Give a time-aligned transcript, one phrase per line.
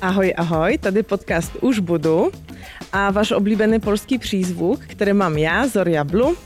[0.00, 2.30] Ahoj, ahoj, tady podcast Už budu
[2.92, 6.36] a váš oblíbený polský přízvuk, který mám já, Zoria Blu.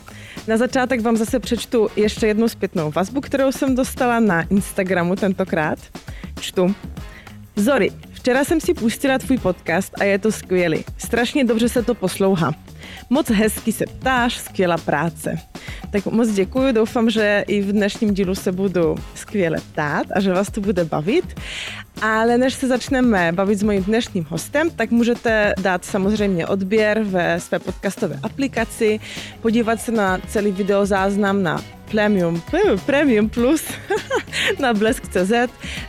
[0.48, 5.78] Na začátek vám zase přečtu ještě jednu zpětnou vazbu, kterou jsem dostala na Instagramu tentokrát.
[6.40, 6.74] Čtu.
[7.56, 10.84] Zory, včera jsem si pustila tvůj podcast a je to skvělý.
[10.98, 12.52] Strašně dobře se to poslouchá.
[13.10, 15.38] Moc hezky se ptáš, skvělá práce.
[15.90, 20.32] Tak moc děkuji, doufám, že i v dnešním dílu se budu skvěle ptát a že
[20.32, 21.40] vás to bude bavit.
[22.02, 27.40] Ale než se začneme bavit s mojím dnešním hostem, tak můžete dát samozřejmě odběr ve
[27.40, 29.00] své podcastové aplikaci,
[29.42, 32.42] podívat se na celý videozáznam na Premium,
[32.86, 33.64] Premium Plus
[34.60, 35.32] na Blesk.cz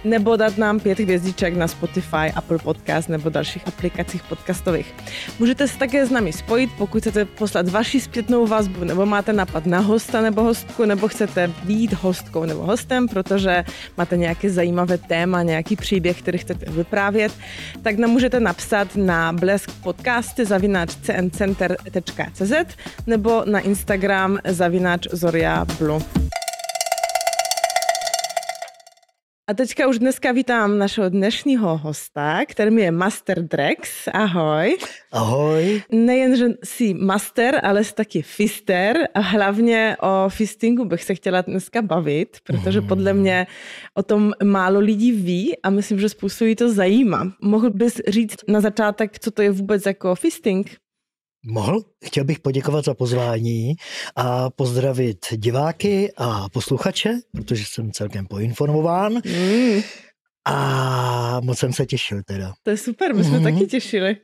[0.03, 4.93] nebo dát nám pět hvězdiček na Spotify, Apple Podcast nebo dalších aplikacích podcastových.
[5.39, 9.65] Můžete se také s námi spojit, pokud chcete poslat vaši zpětnou vazbu nebo máte napad
[9.65, 13.63] na hosta nebo hostku nebo chcete být hostkou nebo hostem, protože
[13.97, 17.31] máte nějaké zajímavé téma, nějaký příběh, který chcete vyprávět,
[17.81, 20.95] tak nám můžete napsat na blesk podcasty zavináč
[21.31, 22.53] cncenter.cz
[23.07, 26.01] nebo na Instagram zavináč Zoria Blue.
[29.49, 34.07] A teďka už dneska vítám našeho dnešního hosta, kterým je Master Drex.
[34.13, 34.77] Ahoj.
[35.11, 35.81] Ahoj.
[35.91, 41.41] Nejen, že jsi master, ale jsi taky fister a hlavně o fistingu bych se chtěla
[41.41, 42.87] dneska bavit, protože mhm.
[42.87, 43.47] podle mě
[43.93, 47.33] o tom málo lidí ví a myslím, že spoustu to zajímá.
[47.41, 50.84] Mohl bys říct na začátek, co to je vůbec jako fisting?
[51.45, 51.81] Mohl.
[52.05, 53.75] Chtěl bych poděkovat za pozvání
[54.15, 59.13] a pozdravit diváky a posluchače, protože jsem celkem poinformován.
[59.13, 59.81] Mm.
[60.45, 62.53] A moc jsem se těšil teda.
[62.63, 63.43] To je super, my jsme mm.
[63.43, 64.17] taky těšili.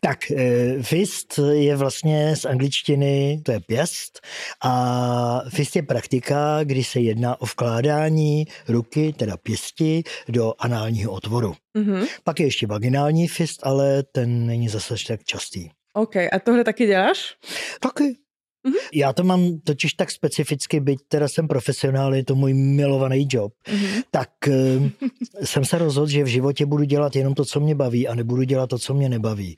[0.00, 4.20] Tak, eh, fist je vlastně z angličtiny, to je pěst
[4.64, 11.54] a fist je praktika, kdy se jedná o vkládání ruky, teda pěsti, do análního otvoru.
[11.78, 12.06] Mm-hmm.
[12.24, 15.68] Pak je ještě vaginální fist, ale ten není zase tak častý.
[15.96, 17.36] OK, a tohle taky děláš?
[17.80, 18.04] Taky.
[18.04, 18.88] Mm-hmm.
[18.94, 23.52] Já to mám totiž tak specificky, byť teda jsem profesionál, je to můj milovaný job,
[23.64, 24.02] mm-hmm.
[24.10, 24.88] tak uh,
[25.44, 28.42] jsem se rozhodl, že v životě budu dělat jenom to, co mě baví a nebudu
[28.42, 29.56] dělat to, co mě nebaví.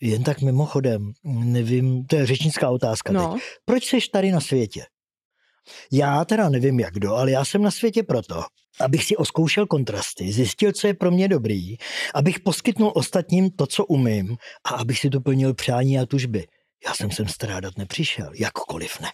[0.00, 3.32] Jen tak mimochodem, nevím, to je řečnická otázka no.
[3.32, 3.42] teď.
[3.64, 4.84] Proč jsi tady na světě?
[5.92, 8.42] Já teda nevím jak kdo, ale já jsem na světě proto,
[8.80, 11.76] abych si oskoušel kontrasty, zjistil, co je pro mě dobrý,
[12.14, 16.46] abych poskytnul ostatním to, co umím a abych si doplnil přání a tužby.
[16.86, 19.08] Já jsem sem strádat nepřišel, jakkoliv ne.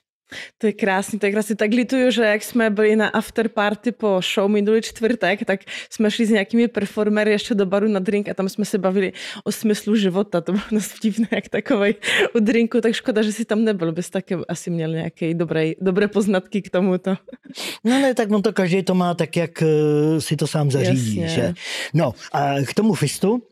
[0.58, 1.56] To je krásný, to je krásný.
[1.56, 6.26] Tak lituju, že jak jsme byli na afterparty po show minulý čtvrtek, tak jsme šli
[6.26, 9.12] s nějakými performery ještě do baru na drink a tam jsme se bavili
[9.44, 10.40] o smyslu života.
[10.40, 11.94] To bylo dost vtipné, jak takovej
[12.34, 13.92] u drinku, tak škoda, že si tam nebyl.
[13.92, 17.16] Bys taky asi měl nějaké dobré, dobré poznatky k tomuto.
[17.84, 21.28] No ne, tak on to každý to má tak, jak eh, si to sám zařídí.
[21.28, 21.54] Že?
[21.94, 23.42] No a k tomu fistu,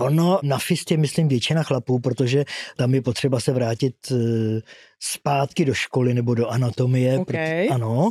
[0.00, 2.44] Ono na fist je, myslím, většina chlapů, protože
[2.76, 4.14] tam je potřeba se vrátit eh,
[5.02, 7.18] zpátky do školy nebo do anatomie.
[7.18, 7.66] Okay.
[7.66, 8.10] Proto, ano,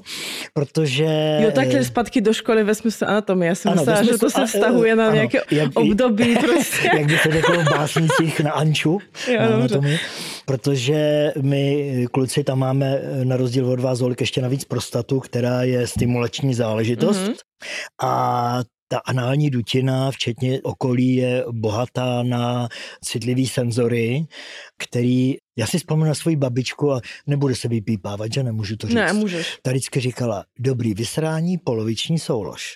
[0.54, 1.40] protože...
[1.42, 3.50] Jo, takhle zpátky do školy ve smyslu anatomie.
[3.50, 6.36] Já jsem ano, myslela, že to se vztahuje na ano, nějaké jak, období.
[6.40, 6.88] Prostě.
[6.98, 9.00] jak by se řeklo v básnicích na Anču.
[9.28, 10.00] Jo, na anatomii.
[10.46, 15.88] Protože my kluci tam máme na rozdíl od vás Zolik ještě navíc prostatu, která je
[15.88, 17.20] stimulační záležitost.
[17.20, 17.36] Mm-hmm.
[18.04, 22.70] A ta anální dutina, včetně okolí, je bohatá na
[23.04, 24.26] citlivý senzory,
[24.78, 28.96] který, já si vzpomínám na svoji babičku a nebude se vypípávat, že nemůžu to říct.
[28.96, 29.58] Ne, můžeš.
[29.62, 32.76] Ta vždycky říkala, dobrý vysrání, poloviční soulož.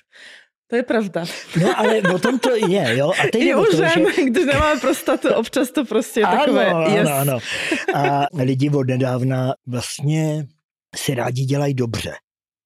[0.67, 1.25] To je pravda.
[1.61, 3.11] No ale o tom to je, jo.
[3.11, 4.23] A teď I u žen, že...
[4.23, 6.65] když nemáme prostatu, občas to prostě je takové.
[6.65, 7.09] Ano, yes.
[7.09, 7.39] ano, ano.
[7.93, 10.47] A lidi od nedávna vlastně
[10.95, 12.11] si rádi dělají dobře.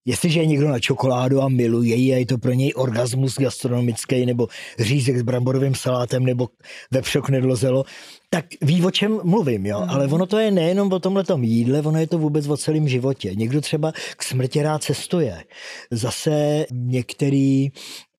[0.05, 4.25] Jestliže je někdo na čokoládu a miluje ji a je to pro něj orgasmus gastronomický
[4.25, 4.47] nebo
[4.79, 6.49] řízek s bramborovým salátem nebo
[6.91, 7.83] vepřok nedlozelo,
[8.29, 9.81] tak ví, o čem mluvím, jo.
[9.81, 9.89] Mm.
[9.89, 13.35] Ale ono to je nejenom o tomhle jídle, ono je to vůbec o celém životě.
[13.35, 15.43] Někdo třeba k smrti rád cestuje.
[15.91, 17.69] Zase některý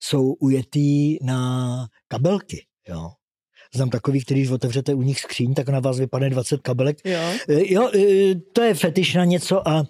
[0.00, 3.10] jsou ujetý na kabelky, jo.
[3.74, 6.96] Znám takový, který když otevřete u nich skříň, tak na vás vypadne 20 kabelek.
[7.04, 7.20] Jo.
[7.48, 9.84] E, jo, e, to je fetiš na něco a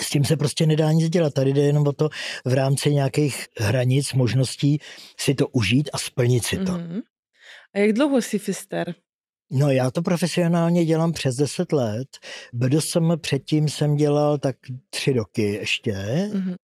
[0.00, 1.34] s tím se prostě nedá nic dělat.
[1.34, 2.08] Tady jde jenom o to
[2.44, 4.80] v rámci nějakých hranic, možností
[5.20, 6.72] si to užít a splnit si to.
[6.72, 7.02] Mm-hmm.
[7.74, 8.94] A jak dlouho jsi fister?
[9.50, 12.08] No já to profesionálně dělám přes 10 let.
[12.78, 14.56] jsem předtím jsem dělal tak
[14.90, 15.92] tři roky ještě.
[15.92, 16.54] Mm-hmm.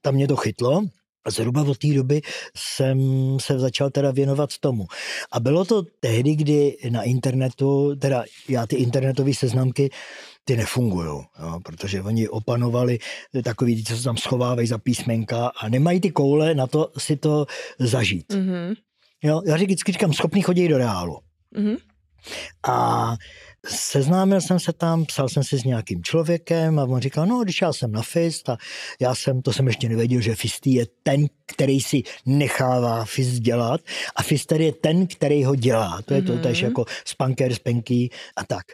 [0.00, 0.84] Tam mě to chytlo.
[1.24, 2.20] A zhruba od té doby
[2.56, 3.00] jsem
[3.40, 4.86] se začal teda věnovat tomu.
[5.32, 9.90] A bylo to tehdy, kdy na internetu, teda já ty internetové seznamky
[10.48, 11.20] ty nefungují,
[11.64, 12.98] protože oni opanovali
[13.44, 17.46] takový, co se tam schovávají za písmenka a nemají ty koule na to si to
[17.78, 18.32] zažít.
[18.32, 18.74] Mm-hmm.
[19.22, 21.18] Jo, já vždycky říkám, schopný chodit do reálu.
[21.54, 21.76] Mhm.
[22.68, 23.16] A
[23.66, 27.60] seznámil jsem se tam, psal jsem si s nějakým člověkem a on říkal, no, když
[27.62, 28.56] já jsem na FIST a
[29.00, 33.80] já jsem, to jsem ještě nevěděl, že FISTý je ten, který si nechává FIST dělat
[34.16, 36.02] a FISTer je ten, který ho dělá.
[36.04, 36.42] To je to Mhm.
[36.42, 38.64] tež jako spanker, spenky a tak.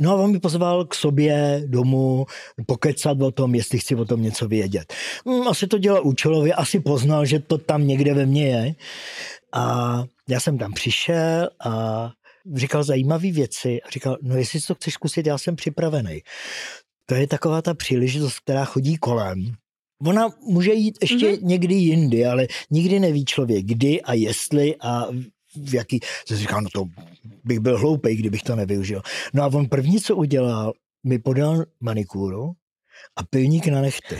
[0.00, 2.26] No a on mi pozval k sobě domů
[2.66, 4.94] pokecat o tom, jestli chci o tom něco vědět.
[5.28, 8.74] Hm, Asi to dělal účelově, asi poznal, že to tam někde ve mně je.
[9.52, 12.10] A já jsem tam přišel a
[12.54, 16.20] říkal zajímavé věci a říkal, no jestli to chceš zkusit, já jsem připravený.
[17.06, 19.52] To je taková ta příležitost, která chodí kolem.
[20.06, 21.42] Ona může jít ještě mm-hmm.
[21.42, 25.06] někdy jindy, ale nikdy neví člověk, kdy a jestli a
[25.66, 26.84] v jaký, si říkal, no to
[27.44, 29.02] bych byl hloupej, kdybych to nevyužil.
[29.34, 30.72] No a on první, co udělal,
[31.06, 32.52] mi podal manikúru
[33.16, 34.16] a pilník na nechty.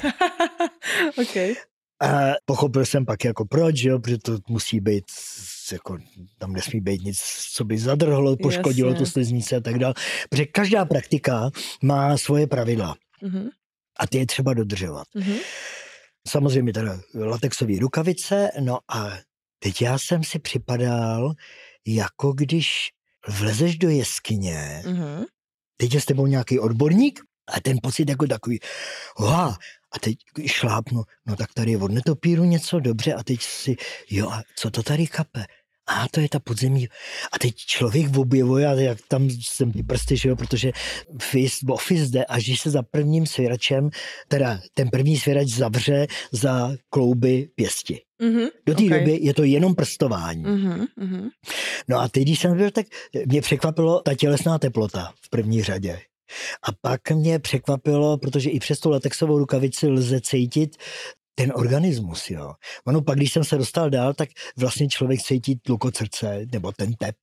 [1.23, 1.37] OK.
[2.03, 5.05] A pochopil jsem pak jako proč, jo, protože to musí být,
[5.73, 5.99] jako,
[6.39, 7.19] tam nesmí být nic,
[7.53, 9.05] co by zadrhlo, poškodilo Jasně.
[9.05, 9.95] tu sliznici a tak dále.
[10.31, 11.51] Protože každá praktika
[11.83, 13.49] má svoje pravidla Mhm.
[13.99, 15.07] a ty je třeba dodržovat.
[15.15, 15.37] Mhm.
[16.29, 19.11] Samozřejmě teda latexové rukavice, no a
[19.59, 21.33] teď já jsem si připadal,
[21.87, 22.91] jako když
[23.29, 25.25] vlezeš do jeskyně, Mhm.
[25.77, 27.21] teď je s tebou nějaký odborník
[27.57, 28.59] a ten pocit jako takový,
[29.19, 29.55] wow,
[29.93, 33.77] a teď šlápnu, no tak tady je od netopíru něco dobře a teď si,
[34.11, 35.45] jo a co to tady kape?
[35.91, 36.89] A to je ta podzemí.
[37.33, 40.73] A teď člověk objevuje, a jak tam jsem ty prsty, že jo, protože
[41.23, 43.91] FIS, bo FIS jde, až když se za prvním svěračem,
[44.29, 48.01] teda ten první svěrač zavře za klouby pěsti.
[48.23, 48.49] Mhm.
[48.67, 48.89] Do té OK.
[48.91, 50.43] doby je to jenom prstování.
[50.43, 50.87] Mhm.
[50.97, 51.29] Mhm.
[51.89, 52.87] No a teď, když jsem byl, tak
[53.27, 56.01] mě překvapilo ta tělesná teplota v první řadě.
[56.63, 60.77] A pak mě překvapilo, protože i přes tu latexovou rukavici lze cítit
[61.41, 62.55] ten organismus, jo.
[62.87, 66.95] Ono pak, když jsem se dostal dál, tak vlastně člověk cítí tlukot srdce, nebo ten
[66.95, 67.17] tep,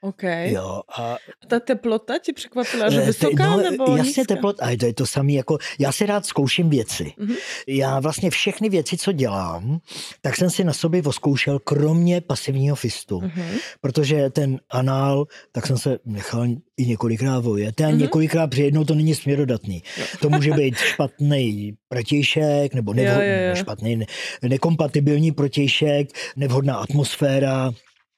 [0.00, 0.22] OK.
[0.44, 0.80] jo.
[0.98, 1.16] A
[1.48, 4.34] Ta teplota ti překvapila, že Eh, vysoká no, nebo Jasně nízká?
[4.34, 7.12] teplot, a to je to samé, jako já si rád zkouším věci.
[7.18, 7.34] Mhm.
[7.68, 9.78] Já vlastně všechny věci, co dělám,
[10.20, 13.20] tak jsem si na sobě oskoušel, kromě pasivního fistu.
[13.20, 13.56] Mhm.
[13.80, 16.46] Protože ten anál, tak jsem se nechal
[16.76, 17.74] i několikrát vojet.
[17.74, 17.98] Ten Mhm.
[17.98, 19.82] několikrát při jednou to není směrodatný.
[20.20, 23.54] To může být špatný protějšek, nebo nevhod, Jo, jo, jo.
[23.56, 24.06] špatný, ne,
[24.42, 27.72] nekompatibilní protějšek, nevhodná atmosféra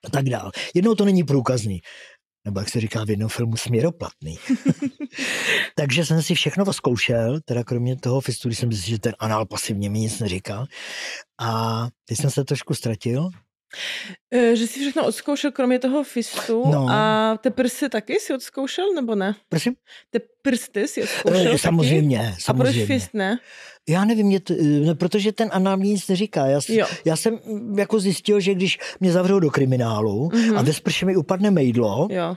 [0.06, 0.50] a tak dál.
[0.74, 1.80] Jednou to není průkazný.
[2.44, 4.38] Nebo jak se říká v jednom filmu, směroplatný.
[5.74, 9.46] Takže jsem si všechno zkoušel, teda kromě toho fistu, když jsem zjistil, že ten anál
[9.46, 10.66] pasivně mi nic neříká.
[11.40, 13.28] A teď jsem se trošku ztratil.
[14.34, 16.62] Eh, Že jsi všechno odzkoušel, kromě toho fistu.
[16.70, 16.86] No.
[16.90, 19.34] A ty prsty taky si odzkoušel, nebo ne?
[19.48, 19.74] Prosím?
[20.10, 21.58] Ty prsty si odzkoušel Eh, taky?
[21.58, 22.86] samozřejmě, A proč samozřejmě.
[22.86, 23.38] fist ne?
[23.88, 26.46] Já nevím, mě to, ne, protože ten anál mi nic neříká.
[26.46, 26.86] Já, Jo.
[27.04, 30.58] já jsem mm, jako zjistil, že když mě zavřou do kriminálu Mhm.
[30.58, 32.36] a ve sprše mi upadne mejdlo, Jo,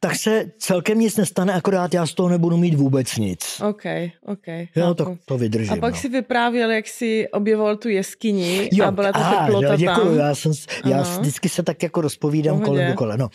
[0.00, 3.60] tak se celkem nic nestane, akorát já z toho nebudu mít vůbec nic.
[3.68, 3.82] OK,
[4.26, 4.46] OK.
[4.48, 4.94] Jo, chápu.
[4.94, 5.72] to, to vydržím.
[5.72, 6.00] A pak no.
[6.00, 10.16] si vyprávěl, jak jsi objevoval tu jeskyni Jo, a byla ta teplota no, děkuju, tam.
[10.16, 10.52] já, jsem,
[10.84, 12.70] já vždycky se tak jako rozpovídám Pohodě.
[12.70, 13.16] kolem dokola.
[13.16, 13.28] No.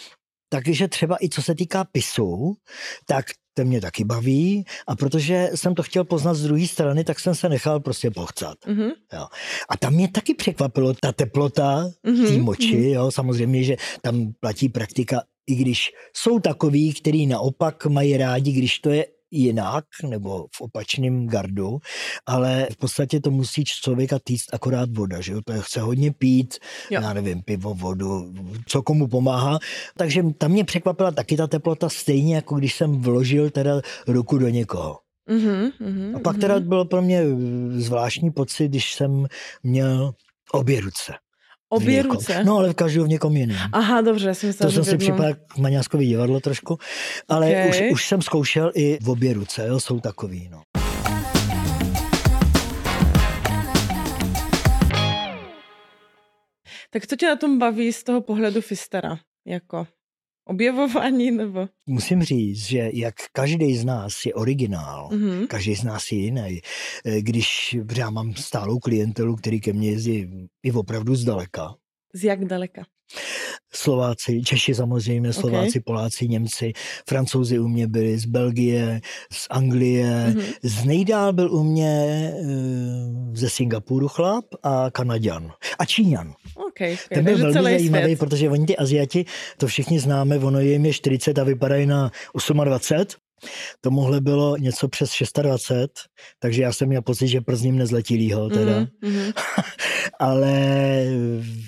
[0.49, 2.53] Takže třeba i co se týká pisu,
[3.07, 3.25] tak
[3.57, 4.65] to mě taky baví.
[4.87, 8.57] A protože jsem to chtěl poznat z druhé strany, tak jsem se nechal prostě pochcat.
[8.67, 9.27] Mhm, Jo.
[9.69, 14.69] A tam mě taky překvapilo ta teplota Mhm, té moči, jo, samozřejmě, že tam platí
[14.69, 20.61] praktika, i když jsou takový, kteří naopak mají rádi, když to je jinak, nebo v
[20.61, 21.79] opačném gardu,
[22.25, 26.11] ale v podstatě to musí člověka týct akorát voda, že jo, to je, chce hodně
[26.11, 26.55] pít,
[26.91, 27.01] Jo.
[27.01, 28.33] já nevím, pivo, vodu,
[28.67, 29.59] co komu pomáhá,
[29.97, 34.49] takže tam mě překvapila taky ta teplota, stejně jako když jsem vložil teda ruku do
[34.49, 34.99] někoho.
[35.29, 37.23] mhm, mhm, A pak teda bylo pro mě
[37.69, 39.25] zvláštní pocit, když jsem
[39.63, 40.13] měl
[40.51, 41.13] obě ruce.
[41.69, 42.43] Obě ruce?
[42.43, 43.57] No ale v každou v někom jiném.
[43.73, 46.77] Aha, dobře, já jsem myslela, To jsem si připadal k Maňáskový divadlo trošku,
[47.29, 47.69] ale Okej.
[47.69, 50.61] už, už jsem zkoušel i v obě ruce, jo, jsou takový, no.
[56.89, 59.17] Tak co tě na tom baví z toho pohledu Fistera?
[59.47, 59.87] Jako
[60.45, 61.67] objevování nebo?
[61.87, 65.47] Musím říct, že jak každý z nás je originál, Mhm.
[65.47, 66.59] každý z nás je jiný.
[67.05, 70.27] Eh, Když já mám stálou klientelu, který ke mně jezdí
[70.63, 71.75] i opravdu zdaleka,
[72.15, 72.81] Z jak daleka?
[73.73, 76.73] Slováci, Češi samozřejmě, Slováci, Poláci, Němci,
[77.09, 80.41] Francouzi u mě byli z Belgie, z Anglie, Mhm.
[80.63, 82.33] z nejdál byl u mě e,
[83.33, 85.51] ze Singapuru chlap a Kanaďan.
[85.79, 86.33] A Číňan.
[86.55, 86.97] OK, okay.
[87.13, 88.19] Ten byl velmi zajímavý, svět.
[88.19, 89.25] protože oni ty Aziati,
[89.57, 92.11] to všichni známe, ono je jim je 40 a vypadají na
[92.65, 93.24] 28.
[93.81, 95.11] Tomuhle bylo něco přes
[95.41, 95.91] 26,
[96.39, 98.79] takže já jsem měl pocit, že przním nezletilýho teda.
[98.79, 99.31] Mhm, mhm.
[100.19, 101.05] Ale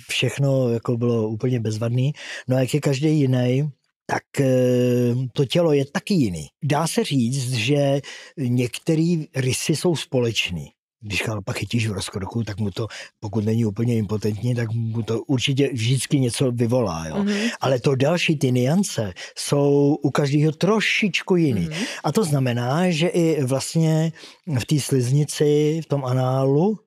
[0.10, 2.14] všechno jako bylo úplně bezvadný.
[2.48, 3.70] No a jak je každý jiný,
[4.06, 6.48] tak eh, to tělo je taky jiný.
[6.64, 8.02] Dá se říct, že
[8.38, 10.72] některé rysy jsou společný.
[11.08, 12.88] Když pak chytíš v rozkroku, tak mu to,
[13.20, 17.08] pokud není úplně impotentní, tak mu to určitě vždycky něco vyvolá.
[17.08, 17.16] Jo?
[17.16, 17.50] Mm-hmm.
[17.62, 21.68] Ale to další, ty niance, jsou u každého trošičku jiný.
[21.68, 21.86] Mm-hmm.
[22.04, 24.12] A to znamená, že i vlastně
[24.60, 26.80] v té sliznici, v tom análu,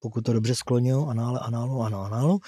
[0.00, 2.38] pokud to dobře skloňuju, anále, análu, ano, análu,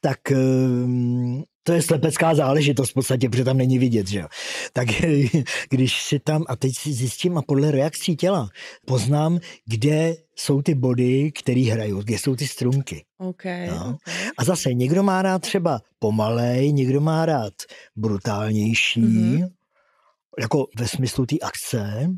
[0.00, 4.26] tak ehm, to je slepecká záležitost v podstatě, protože tam není vidět, že jo.
[4.72, 4.88] Tak
[5.70, 8.48] když si tam, a teď si zjistím a podle reakcí těla
[8.86, 13.04] poznám, kde jsou ty body, které hrajou, kde jsou ty strunky.
[13.18, 13.74] Okay, no.
[13.74, 14.30] okay.
[14.38, 17.54] A zase někdo má rád třeba pomalej, někdo má rád
[17.96, 19.48] brutálnější, mm-hmm.
[20.38, 22.10] jako ve smyslu té akce,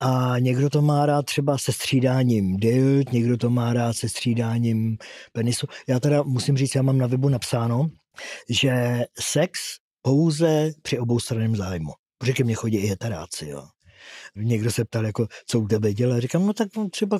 [0.00, 4.96] a někdo to má rád třeba se střídáním dild, někdo to má rád se střídáním
[5.32, 5.66] penisu.
[5.88, 7.90] Já teda musím říct, já mám na webu napsáno,
[8.48, 9.60] že sex
[10.02, 11.92] pouze při oboustraném zájmu.
[12.18, 13.62] Protože ke mně chodí i heteráci, jo.
[14.36, 16.20] Někdo se ptal, jako, co u tebe dělá.
[16.20, 17.18] Říkám, no tak třeba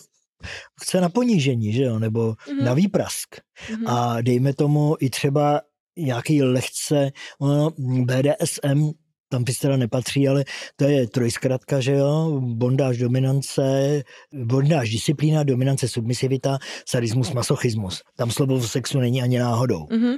[0.82, 2.64] chce na ponížení, že jo, nebo mm-hmm.
[2.64, 3.36] na výprask.
[3.36, 3.90] Mm-hmm.
[3.90, 5.60] A dejme tomu i třeba
[5.96, 8.90] nějaký lehce, no, BDSM,
[9.28, 10.44] tam bys teda nepatří, ale
[10.76, 14.02] to je trojzkratka, že jo, bondáž, dominance,
[14.32, 18.02] bondáž, disciplína, dominance, submisivita, sadismus, masochismus.
[18.16, 19.84] Tam slovo v sexu není ani náhodou.
[19.84, 20.16] Mm-hmm.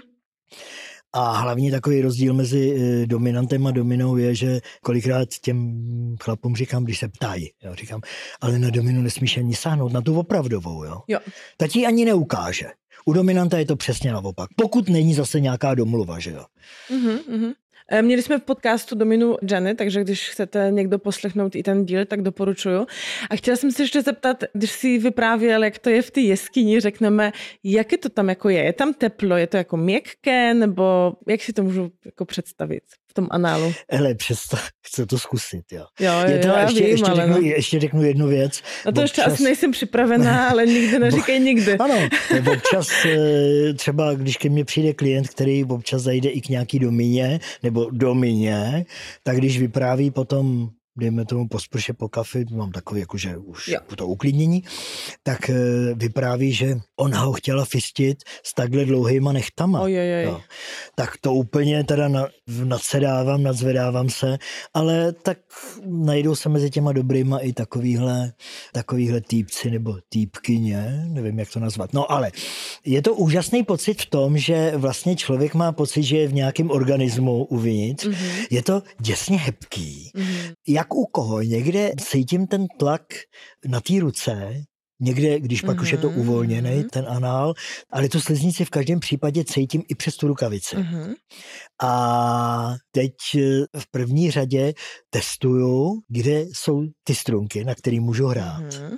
[1.13, 5.77] A hlavně takový rozdíl mezi eh, dominantem a dominou je, že kolikrát těm
[6.21, 8.01] chlapům říkám, když se ptají, jo, říkám,
[8.41, 11.01] ale na dominu nesmíš ani sáhnout, na tu opravdovou, jo.
[11.09, 11.19] jo.
[11.57, 12.67] Ta ti ani neukáže.
[13.05, 14.49] U dominanta je to přesně naopak.
[14.57, 16.45] Pokud není zase nějaká domluva, že jo.
[16.91, 17.55] Uh-huh.
[18.03, 22.23] Měli jsme v podcastu Dominu Jenny, takže když chcete někdo poslechnout i ten díl, tak
[22.23, 22.87] doporučuju.
[23.31, 26.81] A chtěla jsem se ještě zeptat, když si vyprávěl, jak to je v té jeskyni,
[26.81, 27.33] řekneme,
[27.65, 28.65] jak je to tam jako je?
[28.65, 32.83] Je tam teplo, je to jako měkké, nebo jak si to můžu jako představit?
[33.19, 33.75] Tom análu.
[33.91, 34.57] Hele, přesto
[34.87, 35.85] chci to zkusit, jo.
[36.01, 37.41] Jo, je to, já ještě, vím, ještě, ale řeknu, no.
[37.41, 38.63] ještě řeknu jednu věc.
[38.87, 41.79] Na to ještě asi nejsem připravená, ale nikdy neříkej nikdy.
[41.79, 42.09] Ano,
[42.53, 47.41] občas eh, třeba, když ke mně přijde klient, který občas zajde i k nějaký domině,
[47.63, 48.85] nebo domině,
[49.23, 53.81] tak když vypráví potom dejme tomu po sprše, po kafi, mám takový jakože už jo.
[53.97, 54.65] to uklidnění,
[55.23, 55.55] tak eh,
[55.95, 59.81] vypráví, že ona ho chtěla fistit s takhle dlouhýma nechtama.
[59.81, 60.25] Ojojoj.
[60.25, 60.41] Jo.
[60.95, 62.27] Tak to úplně teda na,
[62.65, 64.39] nadsedávám, nadzvedávám se,
[64.75, 65.39] ale tak
[65.87, 68.33] najdou se mezi těma dobrýma i takovýhle,
[68.73, 71.93] takovýhle týpci nebo týpkyně, nevím, jak to nazvat.
[71.93, 72.31] No ale
[72.85, 76.71] je to úžasný pocit v tom, že vlastně člověk má pocit, že je v nějakém
[76.71, 78.07] organismu uvnitř.
[78.07, 78.47] Mm-hmm.
[78.51, 80.13] Je to děsně hebký.
[80.15, 80.53] Mm-hmm.
[80.69, 81.43] Jak u koho?
[81.43, 83.03] Někde cítím ten tlak
[83.67, 84.65] na té ruce,
[85.01, 85.83] Někde, když pak mm-hmm.
[85.83, 86.89] už je to mhm, uvolněný, mm-hmm.
[86.91, 87.55] ten anál,
[87.91, 90.77] ale tu sliznici v každém případě cítím i přes tu rukavici.
[90.77, 91.15] Mm-hmm.
[91.83, 93.41] A teď eh,
[93.79, 94.75] v první řadě
[95.11, 98.63] testuju, kde jsou ty strunky, na které můžu hrát.
[98.63, 98.97] Mm-hmm.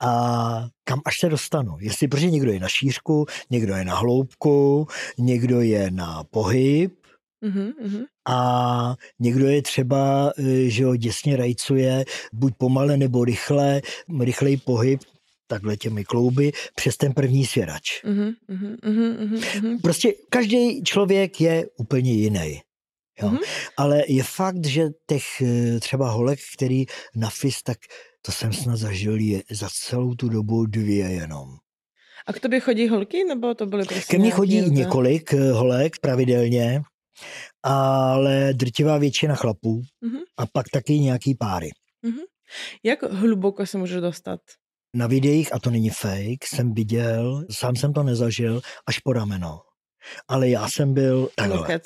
[0.00, 1.76] A kam až se dostanu.
[1.80, 4.86] Jestli, protože někdo je na šířku, někdo je na hloubku,
[5.18, 7.01] někdo je na pohyb,
[7.42, 8.04] Mm-hmm.
[8.28, 13.82] A někdo je třeba, eh, že ho děsně rajcuje, buď pomale nebo rychle,
[14.20, 15.00] rychlej pohyb,
[15.46, 18.04] takhle těmi klouby přes ten první svěrač.
[18.04, 18.76] Mm-hmm, mm-hmm,
[19.16, 19.80] mm-hmm.
[19.82, 22.60] Prostě každý člověk je úplně jiný.
[23.22, 23.28] Jo.
[23.28, 23.38] Mm-hmm.
[23.76, 27.78] Ale je fakt, že těch eh, třeba holek, který na FIS, tak
[28.22, 31.48] to jsem snad zažil je za celou tu dobu dvě jenom.
[32.26, 35.98] A k tobě chodí holky, nebo to byly prostě Ke mně chodí několik eh, holek
[35.98, 36.82] pravidelně,
[37.62, 40.22] ale drtivá většina chlapů mm-hmm.
[40.36, 41.70] a pak taky nějaký páry.
[42.06, 42.24] Mm-hmm.
[42.82, 44.40] Jak hluboko se můžu dostat?
[44.94, 49.60] Na videích, a to není fake, jsem viděl, sám jsem to nezažil, až po rameno.
[50.28, 51.56] Ale já jsem byl takhle.
[51.56, 51.84] Lokec.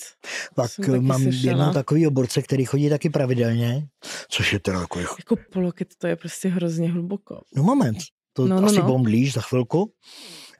[0.55, 3.87] Pak mám jednou takový oborce, který chodí taky pravidelně,
[4.29, 5.01] což je teda jako...
[5.01, 7.41] Jako poloket, to je prostě hrozně hluboko.
[7.57, 7.99] No moment,
[8.33, 8.87] to no, no, asi no.
[8.87, 9.93] bomblíš za chvilku,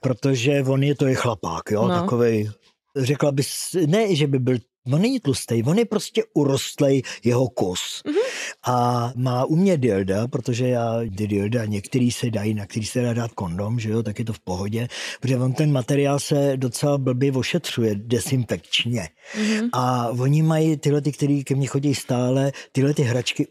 [0.01, 2.01] protože on je, to je chlapák, jo, no.
[2.01, 2.49] takovej,
[2.97, 4.57] řekla bys, ne, že by byl
[4.93, 8.01] On není tlustý, on je prostě urostlej jeho kus.
[8.05, 8.53] Mm-hmm.
[8.67, 13.01] A má u mě dilda, protože já ty dilda, některý se dají, na který se
[13.01, 14.87] dá dát kondom, že jo, tak je to v pohodě,
[15.21, 19.09] protože on ten materiál se docela blbě ošetřuje desinfekčně.
[19.35, 19.69] Mm-hmm.
[19.73, 23.47] A oni mají tyhle, ty, který ke mně chodí stále, tyhle ty hračky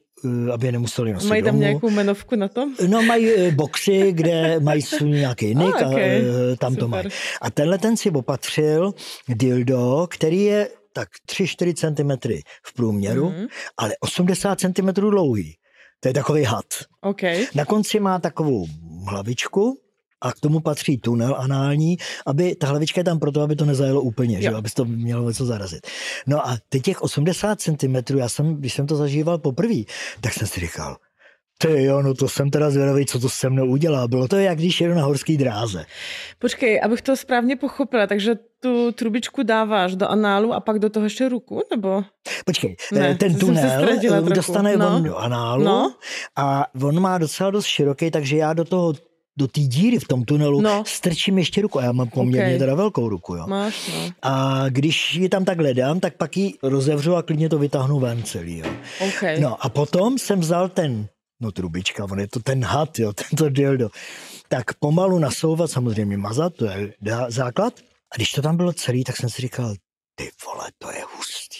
[0.52, 1.60] aby je nemuseli nosit Mají tam domů.
[1.60, 2.74] nějakou jmenovku na tom?
[2.88, 6.20] No mají eh, boxy, kde mají nějaký nick a, okay.
[6.20, 6.80] a tam Super.
[6.80, 7.08] to mají.
[7.40, 8.94] A tenhle ten si opatřil
[9.28, 13.48] dildo, který je tak 3-4 cm v průměru, mm-hmm.
[13.76, 15.56] ale 80 cm dlouhý.
[16.00, 16.66] To je takový had.
[17.00, 17.46] Okay.
[17.54, 18.66] Na konci má takovou
[19.08, 19.78] hlavičku
[20.22, 21.96] A k tomu patří tunel anální,
[22.26, 24.48] aby ta hlavička je tam proto, aby to nezajelo úplně, že?
[24.48, 24.56] Jo.
[24.56, 25.86] aby to mělo něco zarazit.
[26.26, 29.74] No a teď těch 80 cm, já jsem, když jsem to zažíval poprvé,
[30.20, 30.96] tak jsem si říkal,
[31.58, 34.08] ty jo, no to jsem teda zvědavý, co to se mnou udělá.
[34.08, 35.86] Bylo to jak když jedu na horský dráze.
[36.38, 41.04] Počkej, abych to správně pochopila, takže tu trubičku dáváš do análu a pak do toho
[41.04, 42.02] ještě ruku, nebo?
[42.46, 44.96] Počkej, Ne, ne, ten tunel eh, dostane No.
[44.96, 45.94] on do análu No.
[46.36, 48.94] a on má docela dost široký, takže já do toho
[49.38, 50.84] do té díry v tom tunelu No.
[50.86, 51.78] strčím ještě ruku.
[51.78, 52.58] A já mám poměrně Ok.
[52.58, 53.46] teda velkou ruku, jo.
[53.46, 54.10] Máš, no.
[54.22, 58.22] A když ji tam takhle dám, tak pak ji rozevřu a klidně to vytáhnu ven
[58.22, 58.66] celý, jo.
[59.08, 59.22] OK.
[59.40, 61.08] No a potom jsem vzal ten,
[61.40, 63.88] no trubička, on je to ten had, jo, tento dildo.
[64.48, 66.92] Tak pomalu nasouvat, samozřejmě mazat, to je
[67.28, 67.80] základ.
[68.12, 69.74] A když to tam bylo celý, tak jsem si říkal,
[70.14, 71.58] ty vole, to je hustý.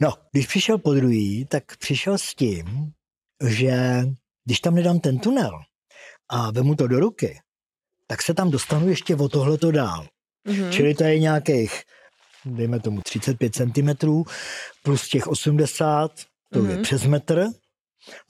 [0.00, 2.92] No, když přišel po druhý, tak přišel s tím,
[3.48, 4.02] že
[4.44, 5.50] když tam nedám ten tunel
[6.30, 7.40] a vemu to do ruky,
[8.06, 10.06] tak se tam dostanu ještě o tohleto dál.
[10.44, 10.72] Mhm.
[10.72, 11.82] Čili to je nějakých,
[12.44, 13.88] dejme tomu 35 cm,
[14.82, 16.12] plus těch 80,
[16.52, 16.68] to mm-hmm.
[16.68, 16.82] je Mhm.
[16.82, 17.46] přes metr.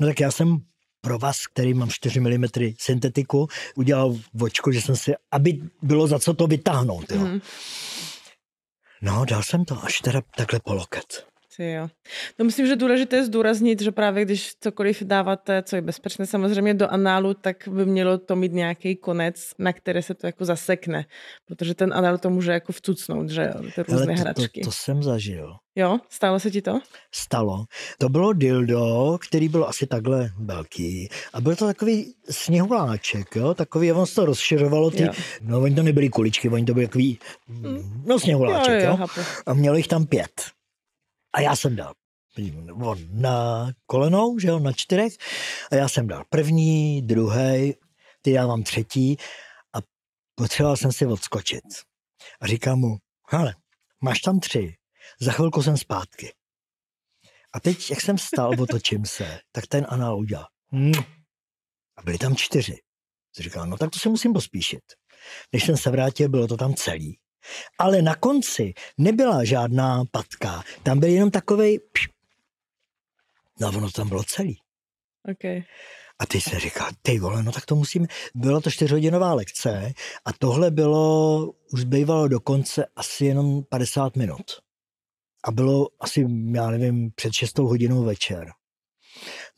[0.00, 0.56] No tak já jsem
[1.00, 2.44] pro vás, který mám 4 mm
[2.78, 7.10] syntetiku, udělal vočko, že jsem si, aby bylo za co to vytáhnout.
[7.10, 7.16] Jo.
[7.18, 7.30] Mm-hmm.
[7.30, 7.40] Mhm.
[9.02, 11.26] No, dal jsem to až teda takhle po loket.
[11.60, 11.88] Ty jo.
[12.38, 16.74] No myslím, že důležité je zdůraznit, že právě když cokoliv dáváte, co je bezpečné samozřejmě
[16.74, 21.04] do análu, tak by mělo to mít nějaký konec, na které se to jako zasekne.
[21.46, 24.60] Protože ten anál to může jako vcucnout, že jo, ty různé Ale to, to, hračky.
[24.60, 25.56] to jsem zažil.
[25.76, 26.80] Jo, stalo se ti to?
[27.14, 27.64] Stalo.
[27.98, 31.08] To bylo dildo, který byl asi takhle velký.
[31.32, 33.54] A byl to takový sněhuláček, jo?
[33.54, 35.12] Takový, on se to rozšiřovalo, ty, Jo.
[35.42, 37.18] no oni to nebyly kuličky, oni to byly takový,
[38.06, 39.24] no sněhuláček, jo, jo, jo?
[39.46, 40.59] A mělo jich tam pět.
[41.32, 41.94] A já jsem dal
[42.82, 45.12] on na kolenou, že jo, na čtyřech.
[45.72, 47.74] A já jsem dal první, druhý,
[48.22, 49.16] ty já mám třetí
[49.74, 49.78] a
[50.34, 51.64] potřeboval jsem si odskočit.
[52.40, 52.96] A říkám mu,
[53.28, 53.54] hele,
[54.00, 54.74] máš tam tři,
[55.20, 56.32] za chvilku jsem zpátky.
[57.52, 60.46] A teď, jak jsem stál, otočím se, tak ten anál udělal.
[61.96, 62.76] A byli tam čtyři.
[63.38, 64.82] Říkal, no tak to se musím pospíšit.
[65.50, 67.18] Když jsem se vrátil, bylo to tam celý.
[67.78, 70.62] Ale na konci nebyla žádná patka.
[70.82, 71.78] Tam byl jenom takovej...
[71.92, 72.08] pš.
[73.60, 74.60] No a ono tam bylo celý.
[75.32, 75.62] Okay.
[76.18, 78.06] A teď jsem říkal, ty vole, no tak to musíme.
[78.34, 79.92] Byla to čtyřhodinová lekce
[80.24, 84.44] a tohle bylo, už zbývalo do konce asi jenom 50 minut.
[85.44, 88.52] A bylo asi, já nevím, před 6 hodinou večer.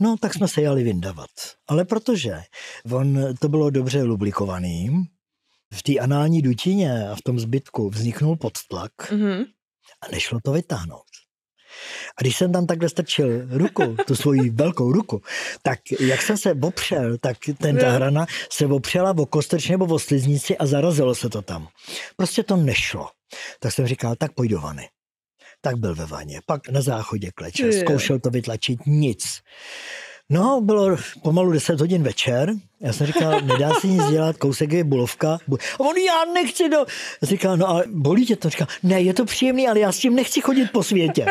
[0.01, 1.31] No, tak jsme se jeli vyndavat.
[1.69, 2.43] Ale protože
[2.93, 4.91] on, to bylo dobře lubrikovaný,
[5.73, 9.45] v té anální dutině a v tom zbytku vzniknul podtlak Mhm.
[10.03, 11.03] a nešlo to vytáhnout.
[12.19, 15.23] A když jsem tam takhle strčil ruku, tu svoji velkou ruku,
[15.63, 19.99] tak jak jsem se opřel, tak ten ta hrana se opřela o kostrč nebo o
[19.99, 21.69] sliznici a zarazilo se to tam.
[22.17, 23.09] Prostě to nešlo.
[23.61, 24.89] Tak jsem říkal, tak pojď do vany.
[25.61, 26.41] Tak byl ve vaně.
[26.47, 29.41] Pak na záchodě klečel, zkoušel to vytlačit, nic.
[30.33, 32.53] No, bylo pomalu 10 hodin večer.
[32.81, 35.39] Já jsem říkal, nedá se nic dělat, kousek je bulovka.
[35.49, 36.77] Bu- A on, já nechci do...
[36.79, 38.51] Já jsem říkal, no ale bolí tě to?
[38.51, 41.27] Říkal, ne, je to příjemný, ale já s tím nechci chodit po světě.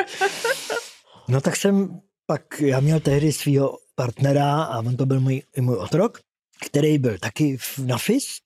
[1.27, 5.61] No tak jsem pak, já měl tehdy svého partnera a on to byl můj, i
[5.61, 6.19] můj otrok,
[6.65, 8.43] který byl taky na fist,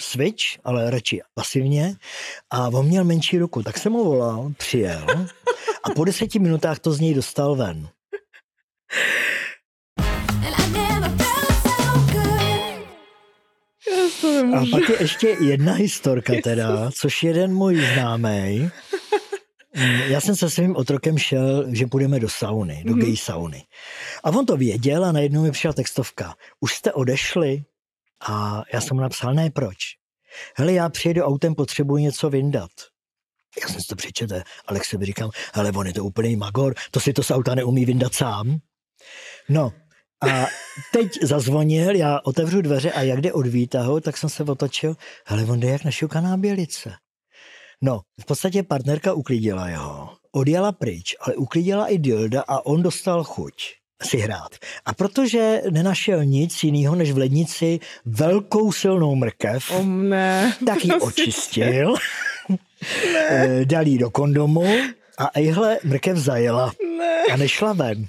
[0.00, 1.94] switch, ale radši pasivně.
[2.50, 5.06] A on měl menší ruku, tak jsem ho volal, přijel
[5.84, 7.88] a po deseti minutách to z něj dostal ven.
[14.20, 14.70] To A nemůžu.
[14.70, 18.70] pak je ještě jedna historka teda, což jeden můj známý.
[20.06, 23.64] Já jsem se svým otrokem šel, že půjdeme do sauny, do gay sauny.
[24.24, 26.34] A on to věděl a najednou mi přišla textovka.
[26.60, 27.62] Už jste odešli?
[28.28, 29.76] A já jsem mu napsal, ne, proč?
[30.56, 32.70] Hele, já přijedu autem, potřebuji něco vyndat.
[33.62, 34.34] Já jsem si to přečetl,
[34.66, 37.54] ale k sobě říkám, hele, on je to úplný magor, to si to z auta
[37.54, 38.58] neumí vyndat sám.
[39.48, 39.72] No,
[40.26, 40.46] a
[40.92, 45.44] teď zazvonil, já otevřu dveře a jak jde od výtahu, tak jsem se otočil, hele,
[45.44, 46.92] on jde jak našukaná bělice.
[47.82, 53.24] No, v podstatě partnerka uklidila jeho, odjela pryč, ale uklidila i Dilda a on dostal
[53.24, 53.54] chuť
[54.02, 54.48] si hrát.
[54.86, 60.54] A protože nenašel nic jiného než v lednici velkou silnou mrkev, O mne.
[60.66, 61.94] tak ji očistil,
[63.64, 64.66] dal jí do kondomu
[65.18, 67.22] a ejhle mrkev zajela Ne.
[67.32, 68.06] a nešla ven.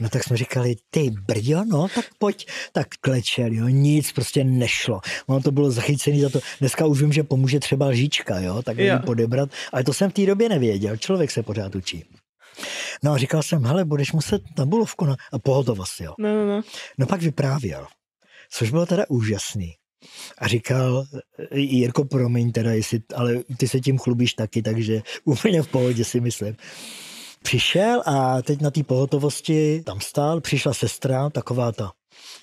[0.00, 2.46] No tak jsme říkali, ty brďo, no tak pojď.
[2.72, 5.00] Tak klečel, jo, nic prostě nešlo.
[5.26, 6.40] Ono to bylo zachycený za to.
[6.60, 10.14] Dneska už vím, že pomůže třeba lžička, jo, tak ji podebrat, ale to jsem v
[10.14, 10.96] té době nevěděl.
[10.96, 12.04] Člověk se pořád učí.
[13.02, 15.16] No a říkal jsem, hele, budeš muset na bulovku, no.
[15.32, 16.14] A pohotovost, jo.
[16.18, 16.62] No, no, no.
[16.98, 17.86] No pak vyprávěl,
[18.50, 19.72] což bylo teda úžasný.
[20.38, 21.04] A říkal,
[21.52, 26.20] Jirko, promiň teda, jestli, ale ty se tím chlubíš taky, takže úplně v pohodě si
[26.20, 26.56] myslím.
[27.44, 31.92] Přišel a teď na té pohotovosti tam stál, přišla sestra, taková ta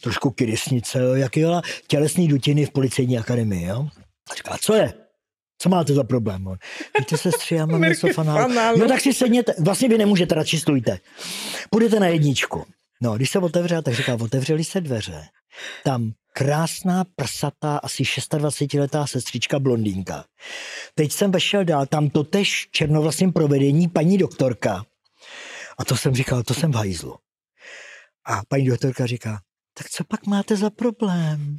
[0.01, 3.65] trošku kyrysnice, jak jela tělesný dutiny v policejní akademii.
[3.65, 3.87] Jo?
[4.31, 4.93] A říká, co je?
[5.61, 6.47] Co máte za problém?
[6.47, 6.57] On,
[6.99, 8.53] Víte, sestři, já mám něco fanálu.
[8.79, 9.53] Jo, tak si sedněte.
[9.59, 10.99] Vlastně vy nemůžete, radši stůjte.
[11.69, 12.65] Půjdete na jedničku.
[13.01, 15.23] No, když se otevřela, tak říká, otevřeli se dveře.
[15.83, 20.25] Tam krásná, prsatá, asi 26-letá sestřička blondýnka.
[20.95, 24.85] Teď jsem vešel dál, tam totež černovlasným provedení paní doktorka.
[25.77, 27.15] A to jsem říkal, to jsem v hajzlu.
[28.25, 29.41] A paní doktorka říká,
[29.73, 31.57] tak co pak máte za problém?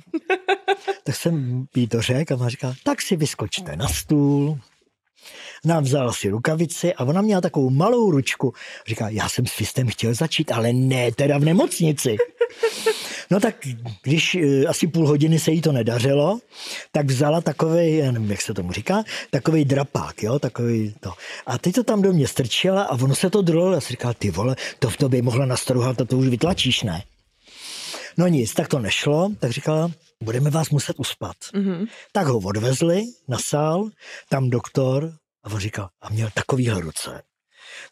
[1.04, 4.60] tak jsem jí to řekl a ona říká, tak si vyskočte na stůl.
[5.64, 8.54] Nám vzala si rukavici a ona měla takovou malou ručku.
[8.86, 12.16] Říká, já jsem s fistem chtěl začít, ale ne teda v nemocnici.
[13.30, 13.56] No tak
[14.02, 16.38] když eh, asi půl hodiny se jí to nedařilo,
[16.92, 21.12] tak vzala takový, já nevím, jak se tomu říká, takový drapák, jo, takový to.
[21.46, 23.72] A teď to tam do mě strčila a ono se to.
[23.72, 27.02] Já si říkal, ty vole, to v tobě mohla nastrouhat a to už vytlačíš, ne?
[28.16, 29.90] No nic, tak to nešlo, tak říkala,
[30.22, 31.36] budeme vás muset uspat.
[31.54, 31.86] Mhm.
[32.12, 33.88] Tak ho odvezli na sál,
[34.28, 35.12] tam doktor,
[35.44, 37.22] a on říkal, a měl takovýhle ruce.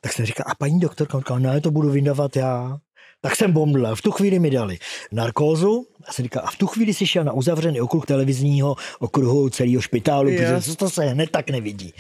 [0.01, 2.79] Tak jsem říkal, a paní doktorka, on říkal, ne, to budu vyndavat já.
[3.21, 3.97] Tak jsem bomdlel.
[3.97, 4.79] V tu chvíli mi dali
[5.13, 5.87] narkózu.
[6.09, 9.83] A jsem říkal, a v tu chvíli si šel na uzavřený okruh televizního okruhu celého
[9.83, 10.39] špitálu, Jo.
[10.39, 11.95] protože to se hned tak nevidí.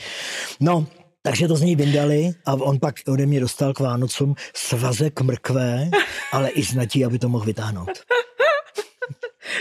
[0.60, 0.86] No,
[1.22, 5.90] takže to z něj vyndali a on pak ode mě dostal k Vánocům svazek mrkvé,
[6.32, 7.90] ale i znatí, aby to mohl vytáhnout.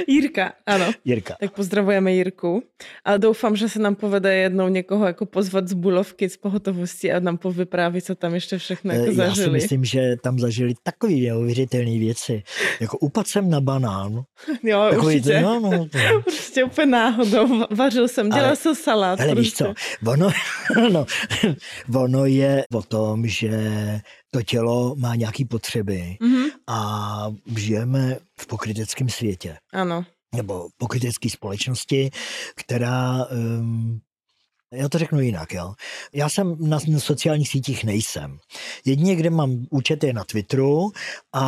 [0.08, 0.91] Jirka, ano.
[1.06, 1.36] Jirka.
[1.39, 2.63] Tak pozdravujeme Jirku.
[3.06, 7.19] A doufám, že se nám povede jednou někoho jako pozvat z Bulovky, z pohotovosti a
[7.19, 9.49] nám povypráví, co tam ještě všechno jako Eh, Já si zažili.
[9.49, 12.43] myslím, že tam zažili takové neuvěřitelné věci.
[12.80, 14.21] Jako upad jsem na banán.
[14.63, 15.39] Jo, Takový, určitě.
[15.41, 17.47] no, no, to, Prostě úplně náhodou.
[17.47, 19.19] Va- Vařil jsem, dělal Ale- jsem salát.
[19.21, 19.63] víš prostě.
[19.63, 19.73] co,
[20.12, 20.30] ono,
[20.91, 21.06] no,
[21.95, 23.52] ono je o tom, že
[24.32, 26.38] to tělo má nějaké potřeby Mhm,
[26.70, 30.06] a žijeme v pokryteckém světě ano.
[30.36, 32.10] nebo pokrytecké společnosti,
[32.56, 34.00] která um,
[34.74, 35.74] já to řeknu jinak, jo.
[36.14, 38.40] Já jsem na, na sociálních sítích nejsem.
[38.86, 40.92] Jedině, kde mám účet je na Twitteru
[41.34, 41.42] a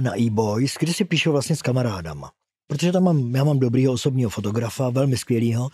[0.00, 2.30] na e-boys, kde si píšu vlastně s kamarádama.
[2.66, 5.68] Protože tam mám, já mám dobrýho osobního fotografa, velmi skvělýho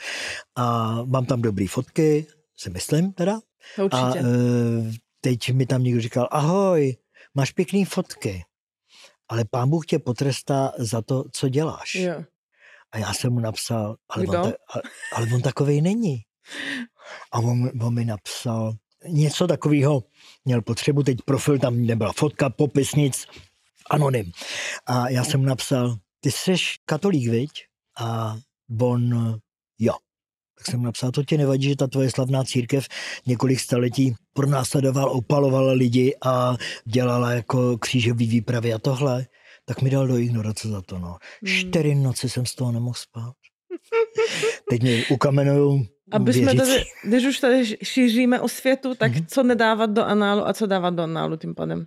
[0.56, 3.40] a mám tam dobrý fotky, si myslím teda.
[3.76, 4.18] To A určitě.
[4.18, 6.96] e, teď mi tam někdo říkal, ahoj,
[7.34, 8.44] máš pěkný fotky,
[9.28, 11.94] ale pán Bůh tě potrestá za to, co děláš.
[11.94, 12.24] jo.
[12.92, 14.42] A já jsem mu napsal, ale, Kdo?
[14.42, 14.82] on, ta, ale,
[15.12, 16.16] ale on takovej není.
[17.32, 18.72] A on, on mi napsal
[19.08, 20.04] něco takového,
[20.44, 23.26] měl potřebu, teď profil, tam nebyla fotka, popis, nic,
[23.90, 24.32] anonym.
[24.86, 27.50] A já jsem napsal, ty jsi katolík, viď?
[27.98, 28.36] A
[28.80, 29.34] on,
[29.78, 29.94] jo.
[30.58, 32.86] Tak jsem napsal, to ti nevadí, že ta tvoje slavná církev
[33.26, 39.26] několik staletí pronásledoval, opalovala lidi a dělala jako křížový výpravy a tohle.
[39.64, 41.16] Tak mi dal do ignorace za to, no.
[41.44, 41.54] Hmm.
[41.56, 43.32] Čtyři noci jsem z toho nemohl spát.
[44.70, 49.26] Teď mě ukamenují Aby jsme tady, když už tady šíříme o světu, tak Mhm.
[49.26, 51.86] co nedávat do análu a co dávat do análu tím pádem?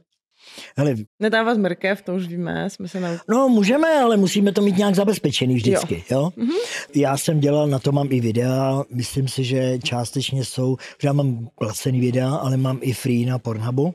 [0.77, 3.19] Hele, Nedávat mrkev, to už víme, jsme se naučili.
[3.29, 6.17] no můžeme, ale musíme to mít nějak zabezpečený vždycky, jo?
[6.17, 6.31] jo?
[6.35, 6.51] Mhm.
[6.95, 11.47] Já jsem dělal, na to mám i videa, myslím si, že částečně jsou, já mám
[11.59, 13.93] placený videa, ale mám i free na Pornhubu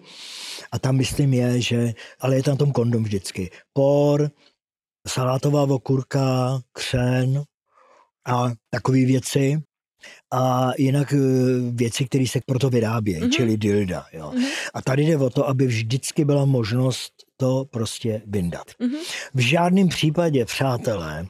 [0.72, 3.50] a tam myslím je, že, ale je tam tom kondom vždycky.
[3.72, 4.30] Por,
[5.08, 7.42] salátová okurka, křen
[8.26, 9.62] a takové věci.
[10.32, 11.16] A jinak eh,
[11.70, 13.26] věci, které se proto vyrábějí, Mhm.
[13.28, 13.34] mm-hmm.
[13.36, 14.04] čili dilda.
[14.12, 14.32] Jo.
[14.34, 14.44] Mhm.
[14.74, 18.64] A tady jde o to, aby vždycky byla možnost to prostě vyndat.
[18.78, 18.96] Mhm.
[19.34, 21.26] V žádném případě, přátelé,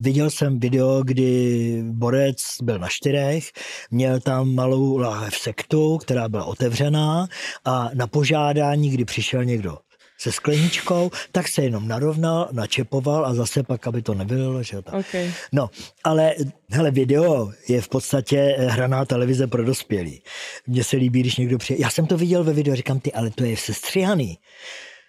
[0.00, 3.44] viděl jsem video, kdy borec byl na čtyřech,
[3.90, 7.28] měl tam malou láhev sektu, která byla otevřená
[7.64, 9.78] a na požádání, kdy přišel někdo
[10.18, 14.94] se skleničkou, tak se jenom narovnal, načepoval a zase pak, aby to nebylo, že tak.
[14.94, 15.14] OK.
[15.52, 15.70] No,
[16.04, 16.34] ale
[16.70, 20.22] hele, video je v podstatě eh, hraná televize pro dospělí.
[20.66, 21.82] Mně se líbí, když někdo přijde.
[21.82, 24.38] Já jsem to viděl ve videu, říkám ty, ale to je sestřihaný.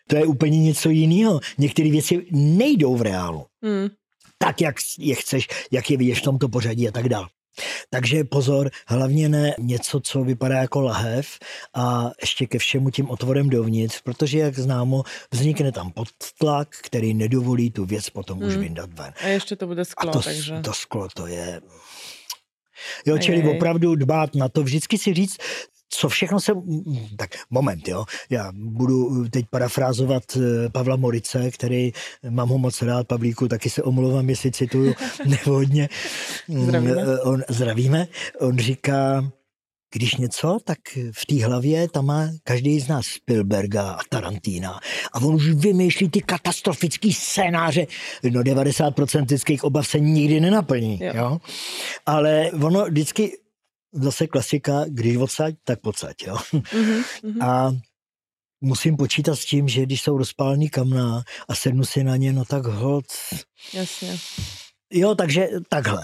[0.07, 1.39] To je úplně něco jiného.
[1.57, 3.45] Některé věci nejdou v reálu.
[3.63, 3.87] Hmm.
[4.37, 7.27] Tak, jak je chceš, jak je viděš v tomto pořadí a tak dále.
[7.89, 11.27] Takže pozor, hlavně ne něco, co vypadá jako lahev
[11.73, 17.71] a ještě ke všemu tím otvorem dovnitř, protože, jak známo, vznikne tam podtlak, který nedovolí
[17.71, 18.63] tu věc potom už Hmm.
[18.63, 19.13] vyndat ven.
[19.23, 20.61] A ještě to bude A sklo, to, takže...
[20.61, 21.61] to sklo, to je...
[23.05, 23.57] Jo, čili Ajaj.
[23.57, 25.37] opravdu dbát na to, vždycky si říct,
[25.89, 26.53] co všechno se...
[27.17, 28.05] Tak moment, jo.
[28.29, 31.91] Já budu teď parafrázovat eh, Pavla Morice, který
[32.29, 34.93] mám ho moc rád, Pavlíku, taky se omlouvám, jestli cituju
[35.25, 35.89] nevhodně.
[36.47, 37.03] Zdravíme.
[37.03, 38.07] Mm, On, zdravíme.
[38.39, 39.31] On říká,
[39.93, 40.77] když něco, tak
[41.11, 44.79] v té hlavě tam má každý z nás Spielberga a Tarantína.
[45.13, 47.87] A on už vymýšlí ty katastrofické scénáře.
[48.23, 50.99] No 90% lidských obav se nikdy nenaplní.
[51.01, 51.11] Jo.
[51.13, 51.13] Jo.
[51.15, 51.37] Jo?
[52.05, 53.37] Ale ono vždycky,
[53.93, 56.15] zase klasika, když odsaď, tak pocať.
[56.27, 56.37] Jo?
[56.53, 57.41] Mhm, mhm.
[57.41, 57.71] A
[58.61, 62.45] musím počítat s tím, že když jsou rozpálený kamna a sednu si na ně, no
[62.45, 63.05] tak hod.
[63.73, 64.17] Jasně.
[64.91, 66.03] Jo, takže takhle.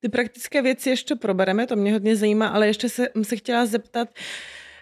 [0.00, 4.08] Ty praktické věci ještě probereme, to mě hodně zajímá, ale ještě se, se chtěla zeptat,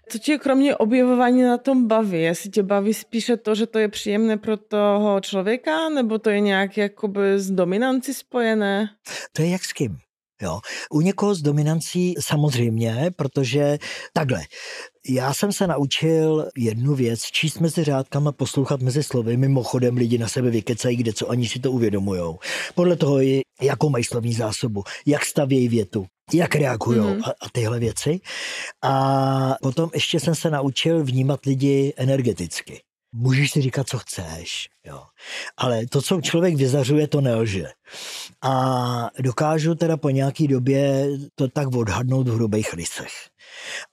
[0.09, 2.23] co tě kromě objevování na tom baví?
[2.23, 6.41] Jestli tě baví spíše to, že to je příjemné pro toho člověka, nebo to je
[6.41, 8.89] nějak jakoby s dominancí spojené?
[9.33, 9.99] To je jak s kým.
[10.43, 10.61] Jo.
[10.91, 13.79] U někoho s dominancí samozřejmě, protože
[14.13, 14.43] takhle.
[15.09, 20.29] Já jsem se naučil jednu věc, číst mezi řádkama, poslouchat mezi slovy, mimochodem lidi na
[20.29, 22.39] sebe vykecají, kde co ani si to uvědomujou.
[22.75, 27.09] Podle toho, je, jakou mají slovní zásobu, jak stavějí větu, jak reagují Mhm.
[27.09, 27.23] mm-hmm.
[27.25, 28.21] a, a tyhle věci.
[28.83, 32.81] A potom ještě jsem se naučil vnímat lidi energeticky.
[33.17, 35.03] Můžeš si říkat, co chceš, jo.
[35.57, 37.65] Ale to, co člověk vyzařuje, to nelže.
[38.43, 43.13] A dokážu teda po nějaký době to tak odhadnout v hrubých rysech.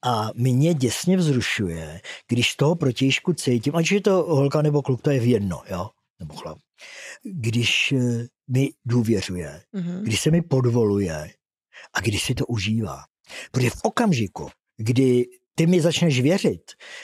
[0.06, 5.12] A mě děsně vzrušuje, když toho protějšku cítím, ať je to holka nebo kluk, to
[5.12, 6.58] je v jedno, jo, nebo chlap.
[7.24, 10.04] Když eh, mi důvěřuje, Mhm.
[10.04, 11.32] když se mi podvoluje
[11.94, 13.04] a když si to užívá.
[13.52, 15.26] Protože v okamžiku, kdy
[15.62, 16.62] ty mi začneš věřit,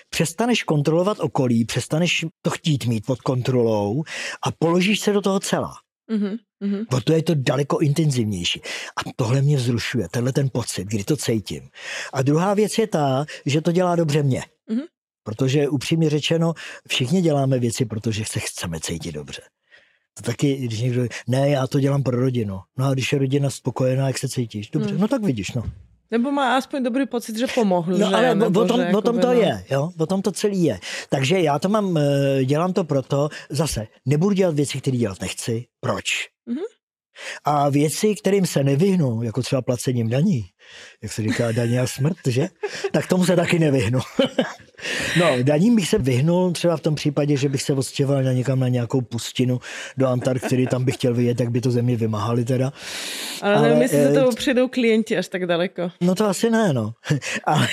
[0.10, 4.04] přestaneš kontrolovat okolí, přestaneš to chtít mít pod kontrolou
[4.44, 5.74] a položíš se do toho celá.
[6.12, 6.38] Mhm.
[6.60, 6.86] Mhm.
[6.90, 8.62] Proto je to daleko intenzivnější.
[8.98, 11.70] A tohle mě vzrušuje, tenhle ten pocit, kdy to cítím.
[12.14, 14.44] A druhá věc je ta, že to dělá dobře mě.
[14.70, 14.82] Mhm.
[15.24, 16.54] Protože upřímně řečeno,
[16.88, 19.42] všichni děláme věci, protože se chceme cítit dobře.
[20.14, 22.60] To taky, když někdo, ne, já to dělám pro rodinu.
[22.78, 24.70] No a když je rodina spokojená, jak se cítíš?
[24.70, 25.02] Dobře, Hmm.
[25.02, 25.64] no tak vidíš, no.
[26.12, 28.16] Nebo má aspoň dobrý pocit, že pomohl, No že?
[28.16, 29.34] ale Nebo o tom, že o tom to no.
[29.34, 30.80] je, jo, o tom to celý je.
[31.10, 35.66] Takže já to mám, eh, dělám to proto, zase, nebudu dělat věci, které dělat nechci.
[35.80, 36.06] Proč?
[36.46, 36.64] Mhm.
[37.44, 40.46] A věci, kterým se nevyhnu, jako třeba placením daní,
[41.04, 42.48] jak se říká daní a smrt, že?
[42.92, 44.00] Tak tomu se taky nevyhnu.
[45.20, 48.60] no, daním bych se vyhnul třeba v tom případě, že bych se odstěhoval na někam
[48.60, 49.60] na nějakou pustinu
[49.98, 52.74] do Antarktidy, tam bych chtěl vyjet, tak by to země vymahali teda.
[53.42, 55.92] Ale, Ale, nevím, jestli eh, za toho přijdou klienti až tak daleko.
[56.02, 56.94] No to asi ne, no.
[57.46, 57.68] Ale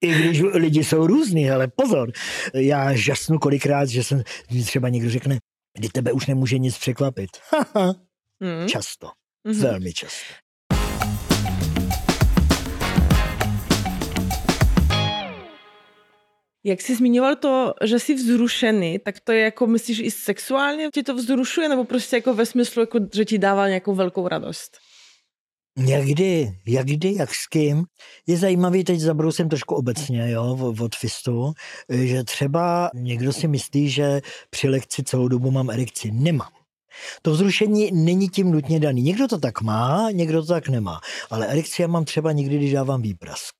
[0.00, 2.12] i když lidi jsou různý, ale pozor,
[2.54, 4.22] já žasnu kolikrát, že jsem,
[4.66, 5.38] třeba někdo řekne,
[5.78, 7.30] kdy tebe už nemůže nic překvapit.
[7.50, 7.94] Haha,
[8.40, 8.68] Mhm.
[8.68, 9.10] často,
[9.44, 9.60] Mhm.
[9.62, 10.34] velmi často.
[16.64, 21.02] Jak jsi zmiňoval to, že jsi vzrušený, tak to je jako, myslíš, i sexuálně ti
[21.02, 24.78] to vzrušuje, nebo prostě jako ve smyslu, jako, že ti dává nějakou velkou radost?
[25.78, 27.84] Někdy, jak kdy, jak s kým.
[28.26, 31.52] Je zajímavý, teď zabrousím trošku obecně, jo, od fistu,
[31.88, 36.10] že třeba někdo si myslí, že při lekci celou dobu mám erekci.
[36.10, 36.52] Nemám.
[37.22, 39.02] To vzrušení není tím nutně daný.
[39.02, 41.00] Někdo to tak má, někdo to tak nemá.
[41.30, 43.54] Ale erekci já mám třeba někdy, když dávám výprask.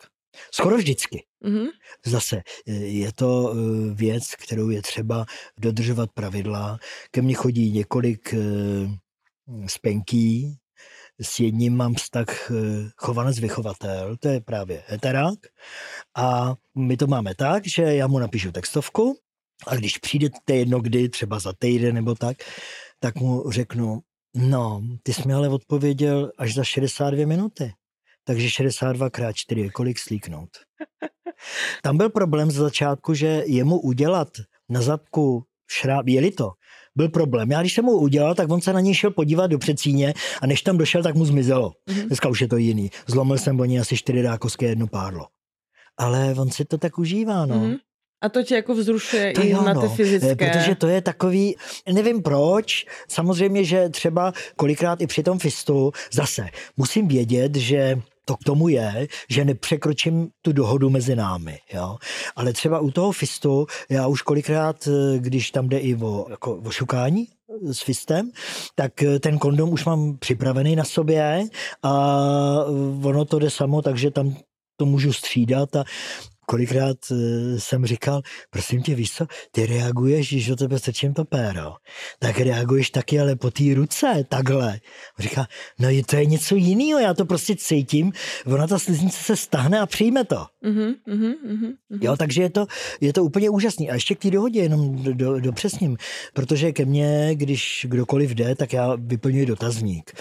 [0.51, 1.25] Skoro vždycky.
[1.44, 1.66] Mhm.
[2.07, 5.27] Zase eh, je to eh, věc, kterou je třeba
[5.61, 6.79] dodržovat pravidla.
[7.11, 8.38] Ke mně chodí několik eh,
[9.66, 10.59] spenký,
[11.20, 12.55] s jedním mám vztah eh,
[12.97, 15.38] chovanec vychovatel, to je právě heterák.
[16.16, 19.18] A my to máme tak, že já mu napíšu textovku
[19.66, 22.37] a když přijde to je jedno kdy, třeba za týden nebo tak,
[23.01, 24.01] tak mu řeknu,
[24.35, 27.73] no, ty jsi mi ale odpověděl až za 62 minuty.
[28.25, 30.49] Takže 62 krát 4 je kolik slíknout.
[31.83, 34.29] Tam byl problém z začátku, že jemu udělat
[34.69, 36.51] na zadku šráb, jeli to,
[36.97, 37.51] byl problém.
[37.51, 40.47] Já když jsem mu udělal, tak on se na něj šel podívat do přecíně a
[40.47, 41.73] než tam došel, tak mu zmizelo.
[41.91, 42.03] Mhm.
[42.07, 42.91] Dneska už je to jiný.
[43.07, 45.27] Zlomil jsem o ní asi čtyři rákovské jedno pádlo.
[45.99, 47.59] Ale on si to tak užívá, no.
[47.59, 47.75] Mhm.
[48.23, 50.31] A to tě jako vzrušuje To i jo, na té no, fyzické.
[50.31, 51.57] eh, Protože to je takový,
[51.93, 58.37] nevím proč, samozřejmě, že třeba kolikrát i při tom fistu, zase musím vědět, že to
[58.37, 61.97] k tomu je, že nepřekročím tu dohodu mezi námi, jo.
[62.37, 66.55] Ale třeba u toho fistu, já už kolikrát, eh, když tam jde i o, jako,
[66.55, 67.29] o šukání
[67.73, 68.31] s fistem,
[68.75, 71.45] tak eh, ten kondom už mám připravený na sobě
[71.83, 71.93] a
[73.03, 74.37] ono to jde samo, takže tam
[74.77, 75.85] to můžu střídat a
[76.46, 81.24] kolikrát eh, jsem říkal, prosím tě, víš co, ty reaguješ, když o tebe strčím to
[81.24, 81.72] péro,
[82.18, 84.80] tak reaguješ taky, ale po té ruce, takhle.
[85.18, 85.46] On říká,
[85.78, 88.12] no je- to je něco jiného, já to prostě cítím,
[88.46, 90.46] ona ta sliznice se stahne a přijme to.
[90.62, 91.72] Mhm, mhm, mhm.
[92.00, 92.66] Jo, takže je to,
[93.00, 93.90] je to úplně úžasný.
[93.90, 95.96] A ještě k té dohodě, jenom do, do, dopřesním,
[96.35, 100.12] protože ke mně, když kdokoliv jde, tak já vyplňuji dotazník.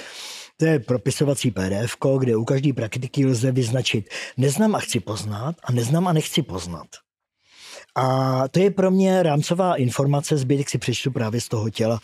[0.57, 5.71] To je propisovací PDF, kde u každé praktiky lze vyznačit neznám a chci poznat a
[5.71, 6.87] neznám a nechci poznat.
[7.95, 11.99] A to je pro mě rámcová informace, zbytek si přečtu právě z toho těla,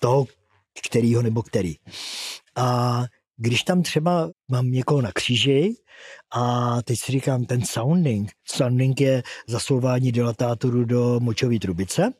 [0.00, 0.26] toho,
[0.86, 1.74] kterýho nebo který.
[2.56, 3.02] A
[3.36, 5.74] když tam třeba mám někoho na kříži
[6.34, 12.12] a teď si říkám, ten sounding, sounding je zasouvání dilatátoru do močové trubice,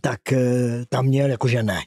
[0.00, 1.80] tak eh, tam měl jakože ne.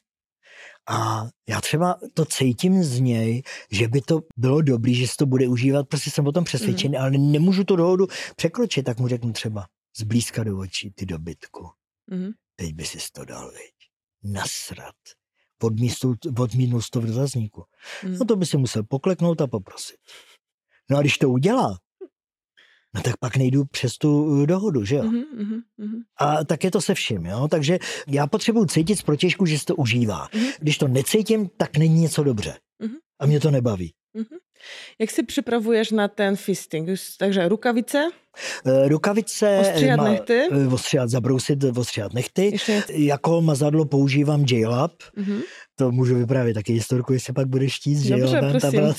[0.89, 5.25] A já třeba to cítím z něj, že by to bylo dobrý, že se to
[5.25, 7.01] bude užívat, prostě jsem o tom přesvědčený, mm.
[7.01, 9.65] ale nemůžu tu dohodu překročit, tak mu řeknu třeba
[9.97, 11.69] zblízka do očí, ty dobytku,
[12.11, 12.31] Mhm.
[12.55, 13.73] teď by si to dal, viď.
[14.23, 14.95] Nasrat.
[15.63, 17.63] Odmítnout to v dotazníku.
[18.03, 18.17] Mhm.
[18.17, 19.97] No to by si musel pokleknout a poprosit.
[20.89, 21.77] No a když to udělá,
[22.95, 25.03] no tak pak nejdu přes tu eh, dohodu, že jo?
[25.03, 26.01] Mhm, mhm, mhm.
[26.19, 27.47] A tak je to se vším, jo?
[27.47, 30.27] Takže já potřebuji cítit z protěžku, že se to užívá.
[30.35, 30.47] Mhm.
[30.59, 32.57] Když to necítím, tak není něco dobře.
[32.79, 32.95] Mhm.
[33.19, 33.93] A mě to nebaví.
[34.99, 36.89] Jak si připravuješ na ten fisting?
[37.19, 38.09] Takže rukavice,
[38.65, 39.57] Eh, Rukavice...
[39.61, 40.41] Ostříhat ma- nechty?
[40.51, 42.45] eh, Ostříhat, zabrousit, ostříhat nechty.
[42.51, 42.83] ještě?
[42.89, 44.91] Jako mazadlo používám J-Lab.
[45.15, 45.41] Mhm.
[45.75, 48.41] To můžu vyprávět taky historku, jestli pak budeš chtít, že Dobře,
[48.71, 48.93] byla-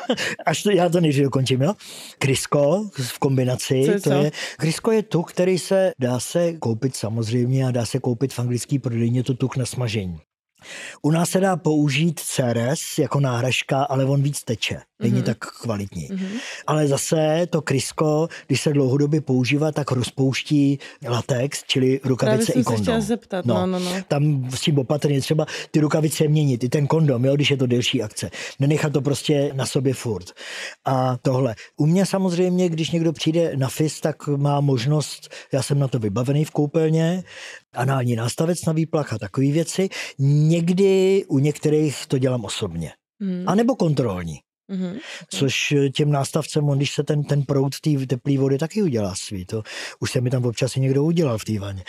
[0.46, 1.74] Až to, já to než dokončím, jo?
[2.18, 4.16] Krysko v kombinaci, Co je to co?
[4.16, 8.38] je, krysko je tuk, který se dá se koupit samozřejmě a dá se koupit v
[8.38, 10.18] anglický prodejně, to tuk na smažení.
[11.02, 14.80] U nás se dá použít CRS jako náhražka, ale on víc teče.
[15.00, 15.22] Není Mhm.
[15.22, 15.26] mm-hmm.
[15.26, 16.08] tak kvalitní.
[16.12, 16.26] Mhm.
[16.66, 20.78] Ale zase to krysko, když se dlouhodobě používá, tak rozpouští
[21.08, 22.82] latex, čili Právě rukavice jsem i se kondom.
[22.82, 23.46] chtěla zeptat.
[23.46, 23.90] No, no, no.
[24.08, 27.66] Tam s tím opatrně třeba ty rukavice měnit, i ten kondom, jo, když je to
[27.66, 28.30] delší akce.
[28.60, 30.26] Nenechat to prostě na sobě furt.
[30.84, 31.54] A tohle.
[31.76, 35.98] U mě samozřejmě, když někdo přijde na FIS, tak má možnost, já jsem na to
[35.98, 37.22] vybavený v koupelně,
[37.74, 39.88] anální nástavec na výplach a takové věci.
[40.18, 42.92] Někdy u některých to dělám osobně.
[43.20, 43.44] Mhm.
[43.46, 44.38] A nebo kontrolní.
[44.68, 44.98] Mhm.
[45.28, 49.44] Což těm nástavcem, on, když se ten, ten proud té teplé vody taky udělá svý.
[49.46, 49.62] To
[50.00, 51.84] už se mi tam občas i někdo udělal v té vaně.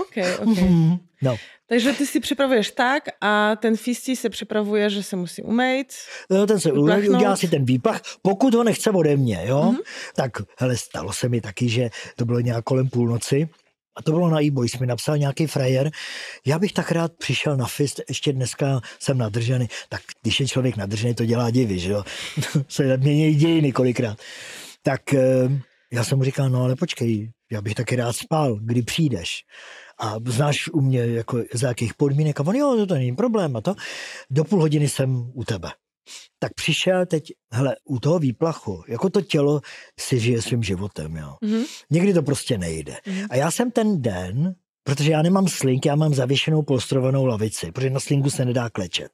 [0.00, 0.46] OK, OK.
[0.58, 0.96] Mhm.
[1.22, 1.36] No.
[1.68, 5.86] Takže ty si připravuješ tak a ten fistí se připravuje, že se musí umýt.
[6.30, 7.16] No, ten se Vyplachnout.
[7.16, 9.62] udělá si ten výplach, pokud ho nechce ode mě, jo?
[9.62, 9.74] Mhm.
[9.74, 9.82] Mm-hmm.
[10.16, 13.48] Tak, hele, stalo se mi taky, že to bylo nějak kolem půlnoci,
[14.00, 15.90] a to bylo na e mi napsal nějaký frajer,
[16.46, 20.76] já bych tak rád přišel na fist, ještě dneska jsem nadržený, tak když je člověk
[20.76, 22.04] nadržený, to dělá divy, že jo,
[22.68, 24.18] se mění dějiny kolikrát.
[24.82, 25.20] Tak eh,
[25.92, 29.44] já jsem mu říkal, no ale počkej, já bych taky rád spal, kdy přijdeš.
[29.98, 33.60] A znáš u mě, jako za jakých podmínek, a on, jo, to není problém, a
[33.60, 33.74] to.
[34.30, 35.68] Do půl hodiny jsem u tebe.
[36.38, 39.60] Tak přišel teď, hele, u toho výplachu, jako to tělo
[40.00, 41.36] si žije svým životem, jo.
[41.40, 41.64] Mhm.
[41.90, 42.96] Někdy to prostě nejde.
[43.06, 43.26] Mhm.
[43.30, 47.90] A já jsem ten den, protože já nemám slink, já mám zavěšenou polstrovanou lavici, protože
[47.90, 49.12] na slinku se nedá klečet.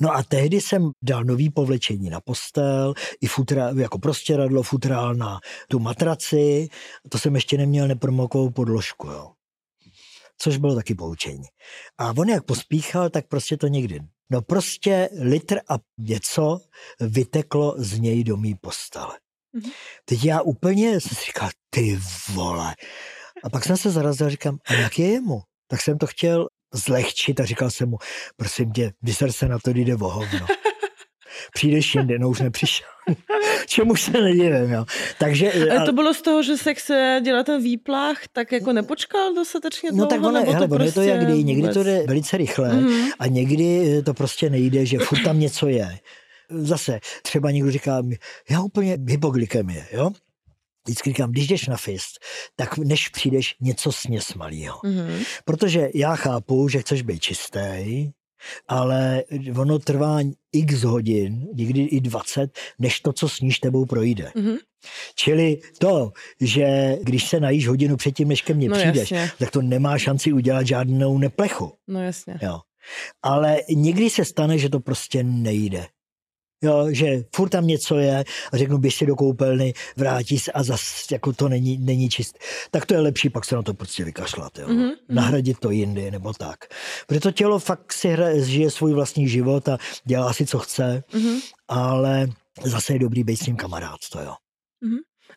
[0.00, 5.40] No a tehdy jsem dal nový povlečení na postel, i futra, jako prostěradlo, futrál na
[5.68, 6.68] tu matraci,
[7.08, 9.32] to jsem ještě neměl nepromokovou podložku, jo.
[10.38, 11.44] Což bylo taky poučení.
[11.98, 14.00] A on jak pospíchal, tak prostě to někdy.
[14.30, 16.60] No prostě litr a něco
[17.00, 19.18] vyteklo z něj do mý postele.
[19.52, 19.70] Mhm.
[20.04, 22.00] Teď já úplně jsem si říkal, ty
[22.32, 22.74] vole.
[23.44, 25.42] A pak jsem se zarazil a říkám, a jak je jemu?
[25.68, 27.96] Tak jsem to chtěl zlehčit a říkal jsem mu,
[28.36, 30.46] prosím tě, vyser se na to, jde o hovno.
[31.54, 32.86] Přijdeš jinde, no už nepřišel.
[33.66, 34.84] Čemu se nedivím, jo.
[35.18, 39.34] Takže, Ale to bylo z toho, že se chce dělat ten výplach, tak jako nepočkal
[39.34, 40.10] dostatečně no dlouho?
[40.10, 41.74] tak ono, hele, ono je to jak kdy, někdy vůbec?
[41.74, 43.08] to jde velice rychle Mhm.
[43.18, 45.98] a někdy to prostě nejde, že furt tam něco je.
[46.50, 48.02] Zase třeba někdo říká,
[48.50, 50.10] já úplně hypoglykemie, jo.
[50.86, 52.18] Vždycky říkám, když jdeš na fist,
[52.56, 54.80] tak než přijdeš něco směs malýho.
[54.84, 55.22] Mhm.
[55.44, 57.58] Protože já chápu, že chceš být čistý,
[58.68, 59.22] ale
[59.58, 60.18] ono trvá
[60.52, 64.32] x hodin, někdy i 20, než to, co sníš tebou projde.
[64.34, 64.56] Mhm.
[65.14, 69.30] Čili to, že když se najíš hodinu předtím, než ke mně No přijdeš, jasně.
[69.38, 71.72] tak to nemá šanci udělat žádnou neplechu.
[71.88, 72.34] No jasně.
[72.42, 72.60] Jo.
[73.22, 75.86] Ale někdy se stane, že to prostě nejde.
[76.64, 80.62] Jo, že furt tam něco je a řeknu, běž si do koupelny, vrátí se a
[80.62, 82.38] zas jako to není, není čist.
[82.70, 84.58] Tak to je lepší pak se na to prostě vykašlat.
[84.58, 84.68] Jo.
[84.68, 84.92] Mhm, mhm.
[85.08, 86.64] Nahradit to jindy nebo tak.
[87.06, 91.02] Protože to tělo fakt si hra, žije svůj vlastní život a dělá si, co chce,
[91.14, 91.38] Mhm.
[91.68, 92.26] ale
[92.64, 94.34] zase je dobrý být s ním kamarád, to jo.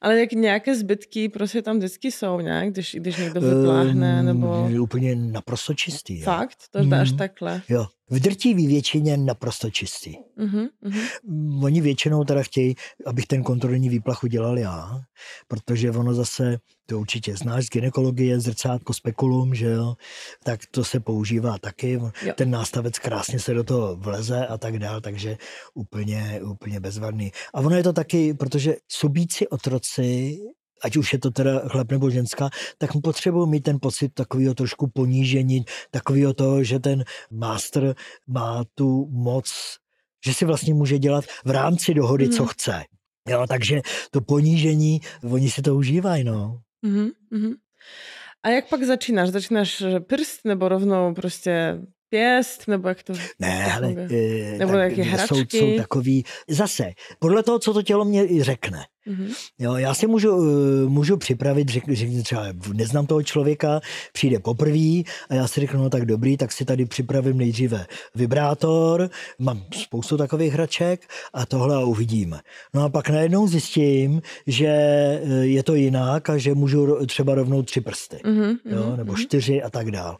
[0.02, 2.72] Ale jak nějaké zbytky prostě tam vždycky jsou, ne?
[2.72, 4.66] Když, když někdo vypláhne, nebo...
[4.68, 6.20] Ehm, úplně naprosto čistý.
[6.20, 6.26] Jo.
[6.26, 6.58] Fakt?
[6.72, 7.18] To jde až Mm.
[7.18, 7.62] takhle.
[7.70, 10.16] Jo, v drtivé většině naprosto čistý.
[10.36, 10.99] Mhm, mhm.
[11.24, 15.01] Mm, Oni většinou teda chtějí, abych ten kontrolní výplach udělal já,
[15.47, 19.95] protože ono zase, to určitě znáš z gynekologie, zrcátko spekulum, že jo,
[20.43, 21.91] tak to se používá taky.
[21.91, 22.12] Jo.
[22.36, 25.38] Ten nástavec krásně se do toho vleze a tak dál, takže
[25.74, 27.32] úplně, úplně bezvadný.
[27.53, 30.38] A ono je to taky, protože subíci otroci
[30.84, 34.88] ať už je to teda chlap nebo ženská, tak potřebují mít ten pocit takového trošku
[34.88, 37.96] ponížení, takového toho, že ten master
[38.28, 39.78] má tu moc,
[40.26, 42.50] že si vlastně může dělat v rámci dohody, co Mhm.
[42.52, 42.84] chce.
[43.30, 45.00] Jo, takže to ponížení,
[45.32, 46.60] oni si to užívají, no.
[46.82, 47.54] Mhm, mhm.
[48.44, 49.30] A jak pak začínáš?
[49.30, 53.14] Začínáš prst nebo rovnou prostě pěst, nebo jak to?
[53.39, 54.08] Ne, to ale funguje?
[54.53, 55.58] eh, Nebo tak nějaké jsou, hračky?
[55.58, 58.86] jsou takový, zase, podle toho, co to tělo mě řekne.
[59.05, 59.28] Mhm.
[59.60, 60.30] Jo, já si můžu,
[60.86, 63.80] eh, můžu připravit, řek, řekni třeba, neznám toho člověka,
[64.14, 67.86] přijde poprvé a já si řeknu, no tak dobrý, tak si tady připravím nejdříve
[68.16, 71.01] vibrátor, mám spoustu takových hraček
[71.34, 72.39] a tohle a uvidíme.
[72.74, 77.64] No a pak najednou zjistím, že eh, je to jinak a že můžu třeba rovnou
[77.64, 79.22] tři prsty, Mhm, jo, mhm, nebo mhm.
[79.22, 80.18] čtyři a tak dál.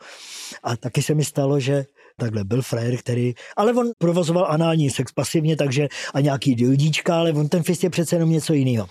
[0.64, 1.86] A taky se mi stalo, že
[2.20, 7.32] takhle byl frajer, který, ale on provozoval anální sex pasivně, takže a nějaký dildíčka, ale
[7.32, 8.88] on ten fist je přece jenom něco jiného.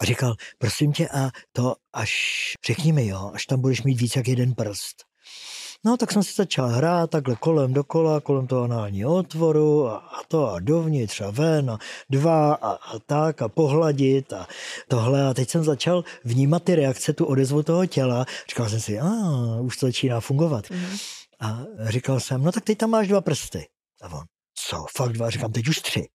[0.00, 2.12] A říkal, prosím tě, a to až,
[2.66, 4.96] řekni mi jo, až tam budeš mít víc jak jeden prst.
[5.86, 10.22] No, tak jsem se začal hrát takhle kolem dokola, kolem toho análního otvoru a, a
[10.28, 11.78] to a dovnitř a ven a
[12.10, 14.46] dva a, a tak a pohladit a
[14.88, 15.26] tohle.
[15.26, 18.24] A teď jsem začal vnímat ty reakce, tu odezvu toho těla.
[18.48, 19.08] Říkal jsem si, a
[19.60, 20.70] už to začíná fungovat.
[20.70, 20.96] Mhm.
[21.40, 23.66] A říkal jsem, no tak teď tam máš dva prsty.
[24.02, 24.24] A on,
[24.54, 25.30] co, fakt dva?
[25.30, 26.06] Říkám, teď už tři.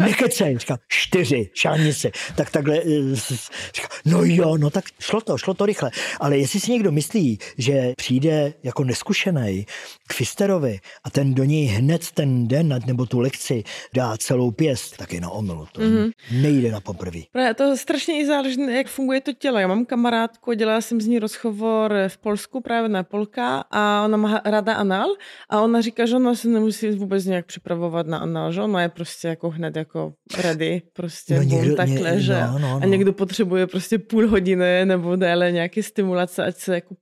[0.00, 2.10] Nekecej, říkám, čtyři, šánice.
[2.36, 5.90] Tak takhle, eh, s- s- říkám, no jo, no tak šlo to, šlo to rychle.
[6.20, 9.66] Ale jestli si někdo myslí, že přijde jako neskušený
[10.08, 14.96] k Fisterovi a ten do něj hned ten den nebo tu lekci dá celou pěst,
[14.96, 15.66] tak je na omylu.
[15.72, 16.10] To Mhm.
[16.32, 17.20] nejde na poprvé.
[17.32, 19.58] Právě to strašně i záleží, jak funguje to tělo.
[19.58, 24.16] Já mám kamarádku, dělala jsem z ní rozhovor v Polsku, právě na Polka a ona
[24.16, 25.08] má ráda anal
[25.50, 28.88] a ona říká, že ona se nemusí vůbec nějak připravovat na anal, že ona je
[28.88, 30.12] prostě jako hned jako
[30.42, 32.86] ready, prostě No no, někdo- takhle, ně- že no, no, a no.
[32.88, 36.94] někdo potřebuje prostě půl hodiny nebo déle nějaké stimulace, ať se jako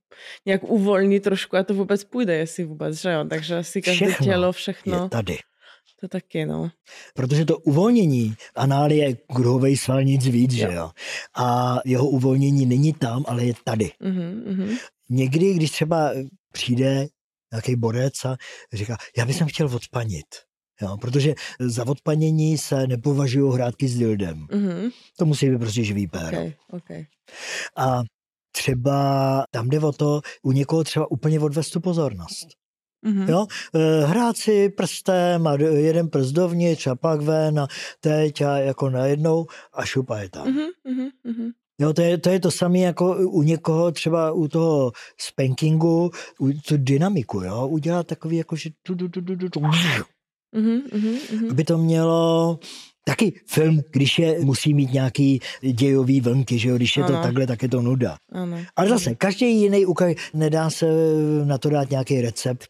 [0.45, 4.25] nějak uvolní trošku a to vůbec půjde, jestli vůbec, že jo, takže asi každé Všechno
[4.25, 5.37] tělo, všechno, Je tady.
[5.99, 6.69] to taky, no.
[7.15, 10.71] Protože to uvolnění anály je kruhovej sval nic víc, že Jo.
[10.71, 10.91] jo.
[11.37, 13.91] A jeho uvolnění není tam, ale je tady.
[13.99, 14.77] Mhm, mhm.
[15.09, 16.11] Někdy, když třeba
[16.53, 17.07] přijde
[17.53, 18.37] nějaký borec a
[18.73, 20.25] říká, já bych chtěl odpanit.
[20.81, 24.47] Jo, protože za odpanění se nepovažují hrátky s dildem.
[24.51, 26.27] Mhm, To musí být prostě živý péro.
[26.37, 27.05] okay, okay.
[27.77, 28.01] A
[28.55, 32.47] třeba tam jde o to, u někoho třeba úplně odvést tu pozornost.
[33.05, 33.29] Mhm.
[33.29, 33.45] Jo?
[33.75, 37.67] Eh, Hrát si prstem a jeden prst dovnitř a pak ven a
[37.99, 40.47] teď a jako najednou a šupa je tam.
[40.47, 41.49] Mhm, mhm, mhm.
[41.79, 46.51] Jo, to je, to je to samé jako u někoho třeba u toho spankingu, u
[46.53, 49.59] tu dynamiku, jo, udělat takový jako, že tu, tu, tu, tu, tu, tu,
[50.55, 51.51] Mhm, mhm, mhm.
[51.51, 52.59] aby to mělo
[53.05, 55.39] taky film, když je, musí mít nějaký
[55.71, 57.23] dějový vlnky, že jo, když je to Ano.
[57.23, 58.17] takhle, tak je to nuda.
[58.31, 58.57] Ano.
[58.75, 60.85] Ale zase, každý jiný ukaz, nedá se
[61.45, 62.67] na to dát nějaký recept,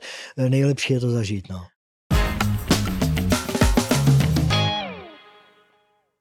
[0.49, 1.61] nejlepší je to zažít, no.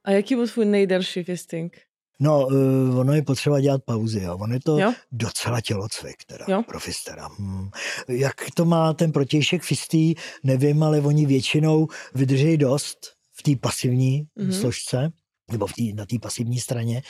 [0.05, 1.77] A jaký byl tvůj nejdelší fisting?
[2.23, 4.37] No, uh, ono je potřeba dělat pauzy, jo.
[4.37, 4.93] Ono je to Jo?
[5.11, 6.63] docela tělocvik, teda, Jo.
[6.67, 7.27] pro fistera.
[7.39, 7.69] Hmm.
[8.07, 12.97] Jak to má ten protějšek fistý, nevím, ale oni většinou vydrží dost
[13.33, 14.49] v té pasivní Mhm.
[14.49, 14.59] mm-hmm.
[14.59, 15.09] složce,
[15.51, 17.01] nebo v tý, na té pasivní straně.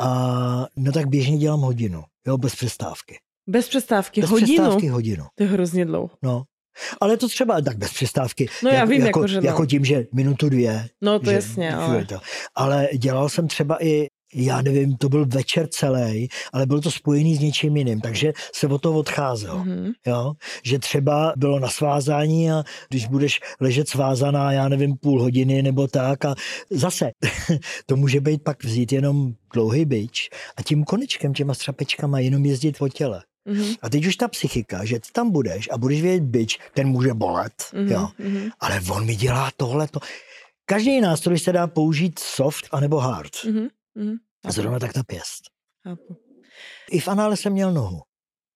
[0.00, 3.18] A no tak běžně dělám hodinu, jo, bez přestávky.
[3.46, 4.46] Bez přestávky, Bez hodinu?
[4.54, 6.10] přestávky hodinu, To je hrozně dlouho.
[6.22, 6.42] no.
[7.00, 8.48] Ale to třeba tak bez přestávky.
[8.64, 9.46] No já vím, jako, jako, že no.
[9.46, 10.88] jako tím, že minutu dvě.
[11.00, 12.04] No to že, jasně, ale...
[12.04, 12.18] To.
[12.54, 17.36] Ale dělal jsem třeba i já nevím, to byl večer celý, ale bylo to spojený
[17.36, 19.58] s něčím jiným, takže se o to odcházel.
[19.64, 19.92] Mhm.
[20.06, 20.32] Jo?
[20.64, 25.88] Že třeba bylo na svázání a když budeš ležet svázaná, já nevím, půl hodiny nebo
[25.88, 26.34] tak a
[26.70, 27.10] zase
[27.86, 32.78] to může být pak vzít jenom dlouhý byč a tím konečkem, těma střapečkama jenom jezdit
[32.78, 33.22] po těle.
[33.44, 33.74] Mhm.
[33.82, 37.14] A teď už ta psychika, že ty tam budeš a budeš vědět byč, ten může
[37.14, 37.88] bolet, Mhm.
[37.92, 38.08] jo?
[38.18, 38.48] Mhm.
[38.60, 40.00] ale on mi dělá tohleto.
[40.66, 43.30] Každý nástroj se dá použít soft anebo hard.
[43.46, 43.68] Mhm.
[43.94, 44.14] Mhm.
[44.42, 45.42] Chápu, Zrovna tak ta pěst.
[45.88, 46.16] chápu.
[46.90, 48.00] I v anále jsem měl nohu.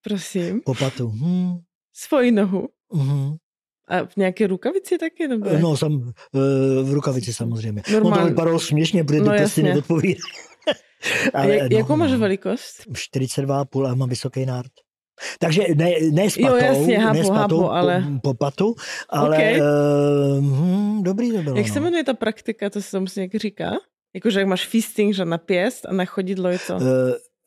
[0.05, 0.61] Prosím.
[0.65, 1.09] Po patu.
[1.09, 1.55] Hmm,
[1.97, 2.69] Svoji nohu.
[2.93, 3.35] hmm.
[3.89, 5.29] A v nějaké rukavici taky?
[5.29, 5.59] Nebo?
[5.59, 7.83] No, sam, eh, v rukavici samozřejmě.
[7.93, 8.23] No, Normálně.
[8.23, 9.63] to vypadalo směšně, protože ty No, testy jasně.
[9.63, 10.21] neodpovídají.
[11.35, 12.81] A jak, jakou máš velikost?
[12.93, 14.71] 42,5 a mám vysoký nárt.
[15.39, 18.35] Takže ne, ne s patou, Jo, jasně, chápu, ne s patou chápu, ale- po, po
[18.35, 18.75] patu,
[19.09, 19.61] ale Okej.
[19.61, 19.67] uh,
[20.45, 21.57] hm, dobrý to bylo.
[21.57, 21.85] Jak se no.
[21.85, 23.71] jmenuje ta praktika, to se tomu nějak říká?
[24.15, 26.81] Jakože jak máš fisting, že na pěst a na chodidlo je to Uh,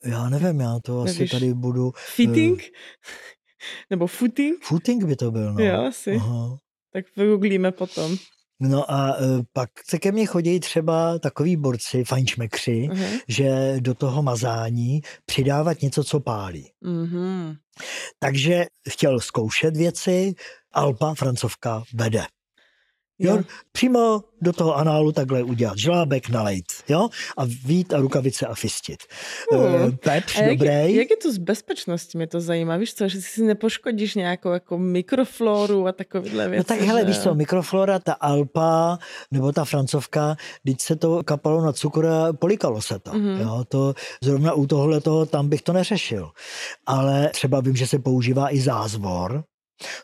[0.04, 1.30] já nevím, já to asi Nevíš.
[1.30, 1.92] tady budu...
[2.14, 2.62] fitting?
[3.90, 4.64] Nebo footing?
[4.64, 5.64] Footing by to byl, no.
[5.64, 6.14] Jo, asi.
[6.14, 6.56] Aha.
[6.92, 8.16] Tak vygooglíme potom.
[8.60, 13.20] No a uh, pak se ke mně chodí třeba takový borci, fajnšmekři, Uh-huh.
[13.28, 16.70] že do toho mazání přidávat něco, co pálí.
[16.84, 17.56] Mm-hmm.
[18.18, 20.34] Takže chtěl zkoušet věci,
[20.72, 22.24] Alpa, francovka, vede.
[23.18, 23.42] Jo, Jo.
[23.72, 28.98] přímo do toho análu takhle udělat žlábek, nalejt, jo, a vít a rukavice a fistit.
[29.52, 29.74] Hmm.
[29.74, 30.94] Uh, pepř, A jak, dobrý.
[30.94, 32.76] jak je to s bezpečností, mě to zajímá.
[32.76, 36.58] Víš co, že si nepoškodíš nějakou jako mikrofloru a takovéhle věci.
[36.58, 37.06] No tak hele, že...
[37.06, 38.98] víš co, mikroflora, ta Alpa,
[39.30, 43.10] nebo ta francovka, když se to kapalo na cukr a polikalo se to.
[43.14, 43.28] Mhm.
[43.28, 43.40] Mm-hmm.
[43.40, 46.30] Jo, to zrovna u tohle toho, tam bych to neřešil.
[46.86, 49.44] Ale třeba vím, že se používá i zázvor.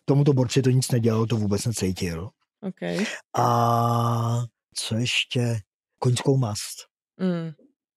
[0.05, 2.29] Tomuto borci to nic nedělalo, to vůbec necítil.
[2.69, 3.05] Okay.
[3.37, 4.45] A
[4.75, 5.61] co ještě?
[5.99, 6.87] Koňskou mast.
[7.21, 7.51] Mm.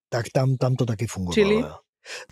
[0.08, 1.34] Tak tam, tam to taky fungovalo.
[1.34, 1.54] Chili?
[1.54, 1.76] jo.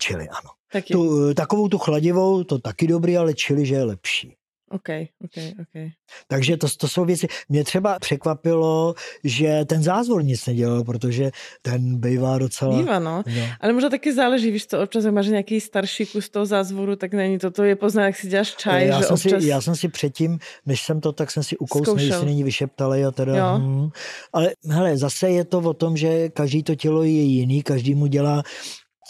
[0.02, 0.50] Chili, ano.
[0.72, 0.92] Taky.
[0.92, 4.36] Tu, takovou tu chladivou, to taky dobrý, ale chili, že je lepší.
[4.70, 4.88] OK,
[5.24, 5.92] OK, OK.
[6.28, 7.26] Takže to, to jsou věci.
[7.48, 8.94] Mě třeba překvapilo,
[9.24, 11.30] že ten zázvor nic nedělal, protože
[11.62, 12.78] ten bývá docela...
[12.78, 13.22] Bývá, no.
[13.26, 13.42] No.
[13.60, 17.14] Ale možná taky záleží, víš co, občas jak máš nějaký starší kus toho zázvoru, tak
[17.14, 19.42] není to, to je poznat, jak si děláš čaj, já, že jsem občas...
[19.42, 23.04] si, já jsem si předtím, než jsem to, tak jsem si ukousnul, jestli není vyšeptalej
[23.06, 23.36] a teda...
[23.36, 23.58] Jo.
[23.58, 23.88] Hm.
[24.32, 28.06] Ale hele, zase je to o tom, že každý to tělo je jiný, každý mu
[28.06, 28.42] dělá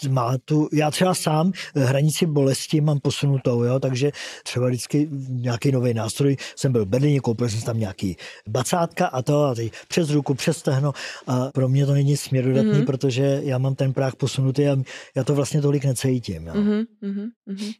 [0.09, 4.11] má tu, já třeba sám hranici bolesti mám posunutou, jo, takže
[4.43, 8.17] třeba vždycky nějaký nový nástroj, jsem byl v Berlíně, koupil jsem tam nějaký
[8.49, 10.93] bacátka a to a teď přes ruku, přes stehno
[11.27, 12.81] a pro mě to není směrodatný, Mhm.
[12.81, 12.85] mm-hmm.
[12.85, 14.77] protože já mám ten práh posunutý a
[15.15, 16.47] já to vlastně tolik necítím.
[16.47, 16.53] Jo.
[16.55, 17.71] Mhm, mhm, mhm.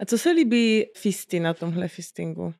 [0.00, 2.54] A co se líbí fisty na tomhle fistingu?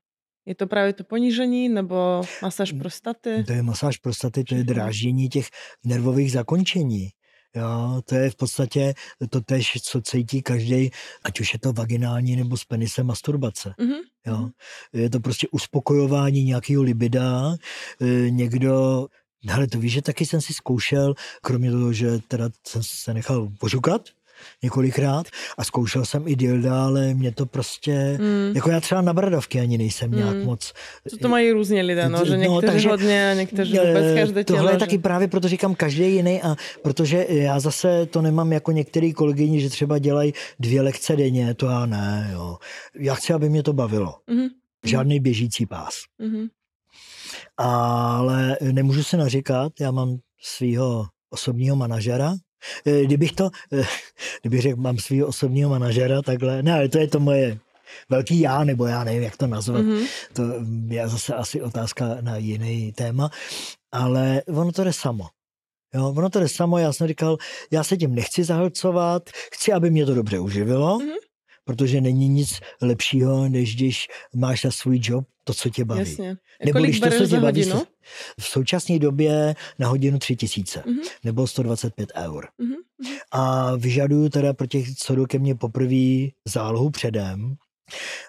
[0.49, 3.45] Je to právě to ponížení nebo masáž prostaty?
[3.47, 4.75] To je masáž prostaty, to je Všechno.
[4.75, 5.49] dráždění těch
[5.85, 7.09] nervových zakončení.
[7.57, 8.95] Jo, to je v podstatě
[9.31, 10.91] to tež, co cítí každý,
[11.25, 13.75] ať už je to vaginální nebo s penisem masturbace.
[13.79, 13.95] Mhm,
[14.27, 14.37] Jo.
[14.37, 14.51] mhm.
[14.93, 17.55] Je to prostě uspokojování nějakého libida.
[18.01, 19.07] E, Někdo,
[19.49, 23.49] hele, to víš, že taky jsem si zkoušel, kromě toho, že teda jsem se nechal
[23.61, 24.03] požukat
[24.63, 25.27] několikrát
[25.59, 28.53] a zkoušel jsem i dilda, ale mě to prostě, Mm.
[28.55, 30.45] jako já třeba na bradavky ani nejsem nějak Mm.
[30.45, 30.73] moc
[31.11, 34.45] To, to mají různě lidé, no, že No, někteří takže, hodně a někteří vůbec každé
[34.45, 34.57] tělo.
[34.59, 38.73] Tohle je taky právě proto říkám každý jiný a protože já zase to nemám jako
[38.73, 42.59] některý kolegyni, že třeba dělají dvě lekce denně, to já ne, jo.
[42.95, 44.15] Já chci, aby mě to bavilo.
[44.27, 44.49] Mhm,
[44.85, 45.95] Žádný běžící pás.
[46.19, 46.47] mhm.
[47.57, 52.35] Ale nemůžu se naříkat, já mám svého osobního manažera.
[52.87, 53.85] Eh, Kdybych to, eh,
[54.43, 57.59] kdybych řekl, mám svého osobního manažera, takhle, ne, ale to je to moje
[58.11, 59.83] velký já, nebo já nevím, jak to nazvat.
[59.83, 60.05] Mhm.
[60.33, 60.43] To
[60.89, 63.31] je zase asi otázka na jiný téma,
[63.93, 65.27] ale ono to jde samo.
[65.95, 67.37] Jo, ono to jde samo, já jsem říkal,
[67.71, 71.09] já se tím nechci zahlcovat, chci, aby mě to dobře uživilo, Mhm.
[71.65, 76.01] protože není nic lepšího, než když máš na svůj job to, co tě baví.
[76.01, 76.37] Jasně.
[76.65, 77.83] Nebo Kolik když to, co tě baví, hodinu?
[78.41, 82.49] v současné době na hodinu tři tisíce Mhm, nebo 125 eur.
[82.59, 83.17] mhm, mhm.
[83.33, 87.55] A vyžaduju teda pro těch, co jdou ke mně poprvé zálohu předem,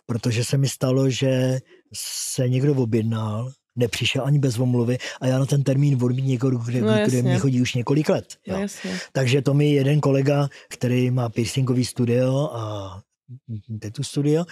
[0.05, 1.59] protože se mi stalo, že
[1.95, 6.57] se někdo objednal, nepřišel ani bez omluvy a já na ten termín budu mít někoho,
[6.57, 8.26] kde, No, no, kde mě chodí už několik let.
[8.47, 8.61] No, Jo.
[8.61, 8.99] jasně.
[9.11, 13.01] Takže to mi jeden kolega, který má piercingový studio a
[13.82, 14.45] tetu studio,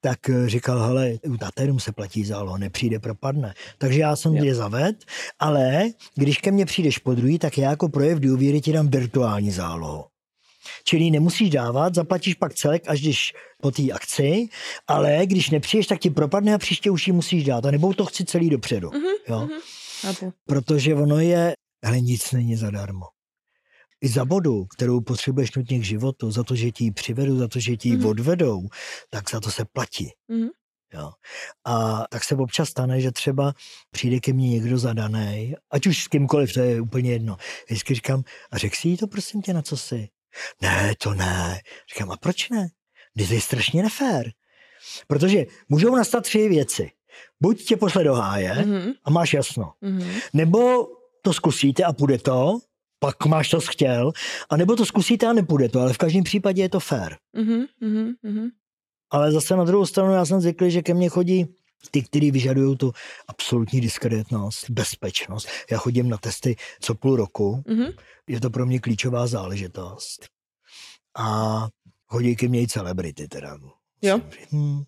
[0.00, 3.54] tak eh, říkal, hele, u Taterum se platí záloha, nepřijde, propadne.
[3.78, 4.96] Takže já jsem je zaved,
[5.38, 9.50] ale když ke mně přijdeš po druhý, tak já jako projev důvěry ti dám virtuální
[9.50, 10.04] zálohu.
[10.84, 14.48] Čili nemusíš dávat, zaplatíš pak celek, až když po té akci,
[14.88, 17.66] ale když nepřijdeš, tak ti propadne a příště už ji musíš dát.
[17.66, 18.90] A nebo to chci celý dopředu.
[18.90, 19.38] Mhm, Jo?
[19.40, 19.60] mhm.
[20.00, 20.32] Chápu.
[20.46, 21.52] Protože ono je,
[21.84, 23.06] ale nic není zadarmo.
[24.02, 27.48] I za vodu, kterou potřebuješ nutně k životu, za to, že ti ji přivedou, za
[27.48, 28.06] to, že ti ji Mhm.
[28.06, 28.68] odvedou,
[29.10, 30.08] tak za to se platí.
[30.28, 30.48] Mhm.
[30.94, 31.10] Jo.
[31.64, 33.52] A tak se občas stane, že třeba
[33.90, 37.36] přijde ke mně někdo zadaný, ať už s kýmkoliv, to je úplně jedno.
[37.66, 40.08] Vždycky říkám, a řekl si jí to prosím tě, na co si?
[40.62, 41.60] Ne, to ne.
[41.94, 42.68] Říkám, a proč ne?
[43.14, 44.32] Když to je strašně nefér.
[45.06, 46.90] Protože můžou nastat tři věci.
[47.40, 49.72] Buď tě pošle do háje Mhm, a máš jasno.
[49.80, 50.10] mhm.
[50.32, 50.86] Nebo
[51.22, 52.58] to zkusíte a půjde to,
[53.02, 54.12] pak máš to chtěl,
[54.50, 57.16] a nebo to zkusíte a nepůjde to, ale v každém případě je to fér.
[57.36, 58.48] Mhm, mhm, mhm.
[59.10, 61.46] Ale zase na druhou stranu já jsem zvyklý, že ke mně chodí
[61.90, 62.92] ty, který vyžadují tu
[63.28, 65.48] absolutní diskrétnost, bezpečnost.
[65.70, 67.86] Já chodím na testy co půl roku, Mhm.
[68.28, 70.26] je to pro mě klíčová záležitost.
[71.18, 71.68] A
[72.06, 73.58] chodí ke mně i celebrity teda.
[74.02, 74.20] Jo.
[74.50, 74.82] Hmm,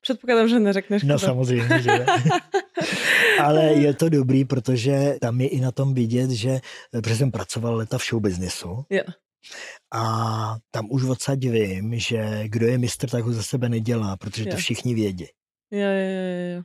[0.00, 1.18] Předpokládám, že neřekneš no kdo.
[1.18, 2.06] samozřejmě, že ne.
[3.42, 6.60] Ale je to dobrý, protože tam je i na tom vidět, že,
[6.90, 9.02] protože jsem pracoval leta v showbiznesu, Jo.
[9.94, 14.46] a tam už odsaď vím, že kdo je mistr, tak ho za sebe nedělá, protože
[14.46, 15.26] to všichni vědí.
[15.70, 16.62] Jo, jo, jo, jo.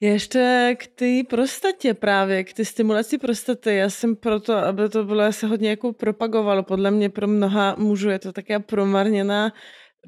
[0.00, 3.76] Ještě k té prostatě právě, k té stimulaci prostaty.
[3.76, 6.62] Já jsem proto, aby to bylo se hodně jako propagovalo.
[6.62, 9.52] Podle mě pro mnoha mužů je to také promarněná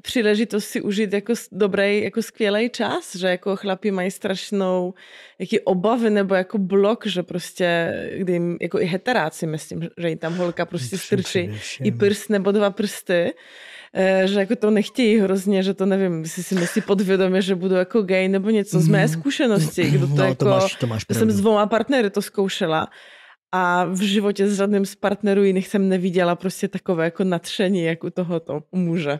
[0.01, 4.93] příležitost si užít jako dobrý, jako skvělý čas, že jako chlapi mají strašnou
[5.39, 10.17] jaký obavy nebo jako blok, že prostě, kdy jim, jako i heteráci, myslím, že jim
[10.17, 11.39] tam holka prostě strčí
[11.83, 13.33] i prst nebo dva prsty,
[13.93, 17.75] eh, že jako to nechtějí hrozně, že to nevím, jestli si myslí podvědomě, že budu
[17.75, 19.07] jako gay nebo něco z mé Mhm.
[19.07, 22.87] zkušenosti, kdo to no, jako, to máš, to máš jsem s dvoma partnery to zkoušela
[23.51, 28.03] a v životě s žádným z partnerů jiných jsem neviděla prostě takové jako natření, jak
[28.03, 29.19] u tohoto muže.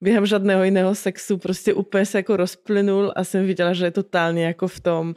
[0.00, 4.44] Během žádného jiného sexu prostě úplně se jako rozplynul a jsem viděla, že je totálně
[4.44, 5.14] jako v tom,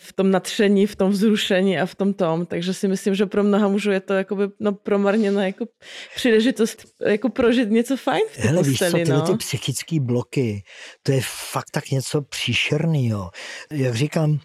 [0.00, 3.44] v tom natření, v tom vzrušení a v tom tom, takže si myslím, že pro
[3.44, 5.66] mnoha mužů je to jakoby, no, promarněná jako
[6.14, 9.26] příležitost jako prožít něco fajn v té Hele, víš co, posteli, tyhle no.
[9.26, 10.62] ty psychické bloky,
[11.02, 13.30] to je fakt tak něco příšernýho.
[13.70, 14.38] Jak říkám,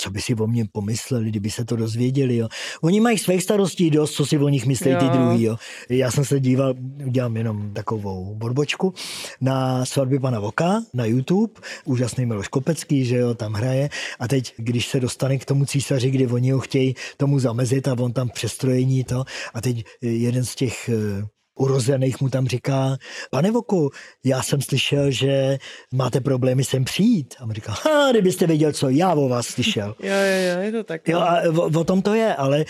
[0.00, 2.48] co by si o mě pomysleli, kdyby se to dozvěděli, jo.
[2.82, 5.10] Oni mají svých starostí dost, co si o nich myslí ty Jo.
[5.12, 5.56] druhý, jo.
[5.88, 6.74] Já jsem se díval,
[7.10, 8.94] dělám jenom takovou borbočku,
[9.40, 11.52] na svatby pana Voka na YouTube,
[11.84, 13.88] úžasný Miloš Kopecký, že jo, tam hraje
[14.18, 17.92] a teď, když se dostane k tomu císaři, kdy oni ho chtějí tomu zamezit a
[17.98, 19.24] on tam přestrojení to
[19.54, 21.26] a teď eh, jeden z těch eh,
[21.60, 22.96] urozených mu tam říká,
[23.30, 23.90] pane Voku,
[24.24, 25.58] já jsem slyšel, že
[25.94, 27.34] máte problémy sem přijít.
[27.38, 29.94] A on říká, ha, kdybyste věděl, co já o vás slyšel.
[30.02, 31.08] Jo, jo, jo, je to tak.
[31.08, 31.28] Jo, no.
[31.28, 32.64] a o, o tom to je, ale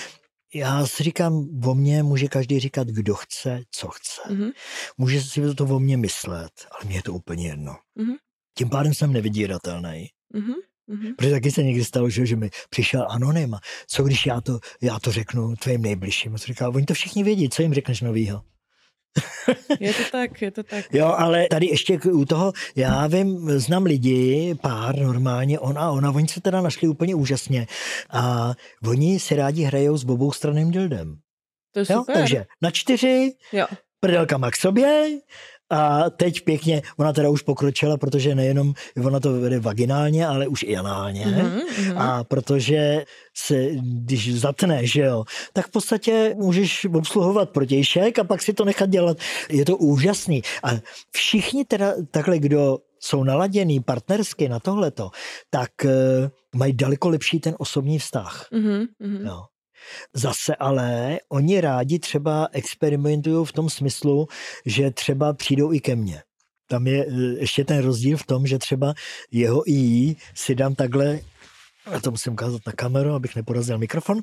[0.55, 4.21] já si říkám, o mně může každý říkat, kdo chce, co chce.
[4.35, 4.51] Mhm.
[4.99, 7.77] Může si to o mně myslet, ale mně je to úplně jedno.
[7.95, 8.15] Mhm.
[8.59, 10.09] Tím pádem jsem nevydíratelný.
[10.35, 10.55] Mhm,
[10.87, 11.15] mhm.
[11.17, 13.55] Protože taky se někdy stalo, že, že mi přišel anonym.
[13.55, 16.35] a Co když já to, já to řeknu tvým nejbližším?
[16.35, 18.43] A říkal, oni to všichni vědí, co jim řekneš novýho.
[19.81, 20.85] Je to tak, je to tak.
[20.95, 26.11] Jo, ale tady ještě u toho, já vím, znám lidi, pár normálně, on a ona,
[26.11, 27.67] oni se teda našli úplně úžasně
[28.11, 28.53] a
[28.89, 31.19] oni si rádi hrajou s bobou straným dildem.
[31.73, 31.99] To je Jo?
[31.99, 32.15] super.
[32.17, 33.67] Takže na čtyři, Jo.
[34.01, 35.07] prdelkama k sobě
[35.71, 40.63] a teď pěkně, ona teda už pokročila, protože nejenom ona to vede vaginálně, ale už
[40.63, 41.27] i análně.
[41.27, 41.99] Mhm, mhm.
[41.99, 43.05] A protože
[43.35, 48.65] se, když zatne, že jo, tak v podstatě můžeš obsluhovat protějšek a pak si to
[48.65, 49.17] nechat dělat.
[49.49, 50.43] Je to úžasný.
[50.63, 50.71] A
[51.11, 55.11] všichni teda takhle, kdo jsou naladěný partnersky na tohleto,
[55.51, 55.91] tak uh,
[56.55, 58.49] mají daleko lepší ten osobní vztah.
[58.53, 59.27] Mhm, mhm.
[59.27, 59.43] Jo.
[60.15, 64.27] Zase ale oni rádi třeba experimentují v tom smyslu,
[64.67, 66.23] že třeba přijdou i ke mně.
[66.69, 68.95] Tam je eh, ještě ten rozdíl v tom, že třeba
[69.31, 71.21] jeho i si dám takhle,
[71.95, 74.19] a to musím ukázat na kameru, abych neporazil mikrofon,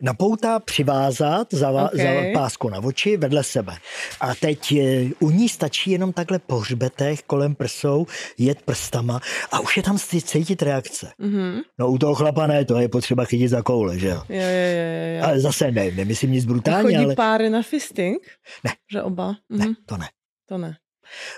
[0.00, 1.92] na pouta přivázat za, Ok.
[1.94, 2.32] okay.
[2.32, 3.76] za pásku na oči vedle sebe.
[4.20, 8.06] A teď eh, u ní stačí jenom takhle po hřbetech kolem prsou
[8.38, 9.20] jet prstama
[9.52, 11.12] a už je tam cítit reakce.
[11.18, 11.60] Mhm.
[11.78, 14.22] No u toho chlapa ne, to je potřeba chytit za koule, že jo.
[14.28, 15.24] Jo, jo, jo, jo.
[15.24, 18.16] Ale zase ne, nemyslím nic brutálně, chodí ale páry na fisting?
[18.64, 18.70] Ne.
[18.92, 19.34] Že oba?
[19.50, 19.74] ne, Mhm.
[19.86, 20.06] to ne.
[20.48, 20.76] To ne.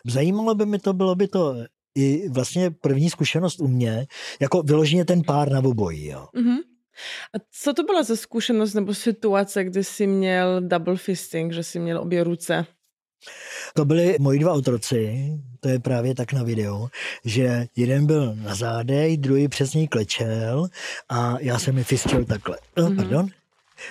[0.07, 1.55] Zajímalo by mi to, bylo by to
[1.97, 4.07] i vlastně první zkušenost u mě,
[4.41, 6.29] jako vyloženě ten pár na obojí, jo.
[6.35, 6.57] Mhm.
[7.35, 11.79] A co to byla za zkušenost nebo situace, kdy jsi měl double fisting, že jsi
[11.79, 12.67] měl obě ruce?
[13.75, 15.31] To byli moji dva otroci,
[15.61, 16.89] to je právě tak na videu,
[17.25, 20.69] že jeden byl na zádech, druhý přes něj klečel
[21.09, 22.59] a já jsem mi fistil takhle.
[22.77, 22.97] Mhm.
[22.97, 23.29] Pardon?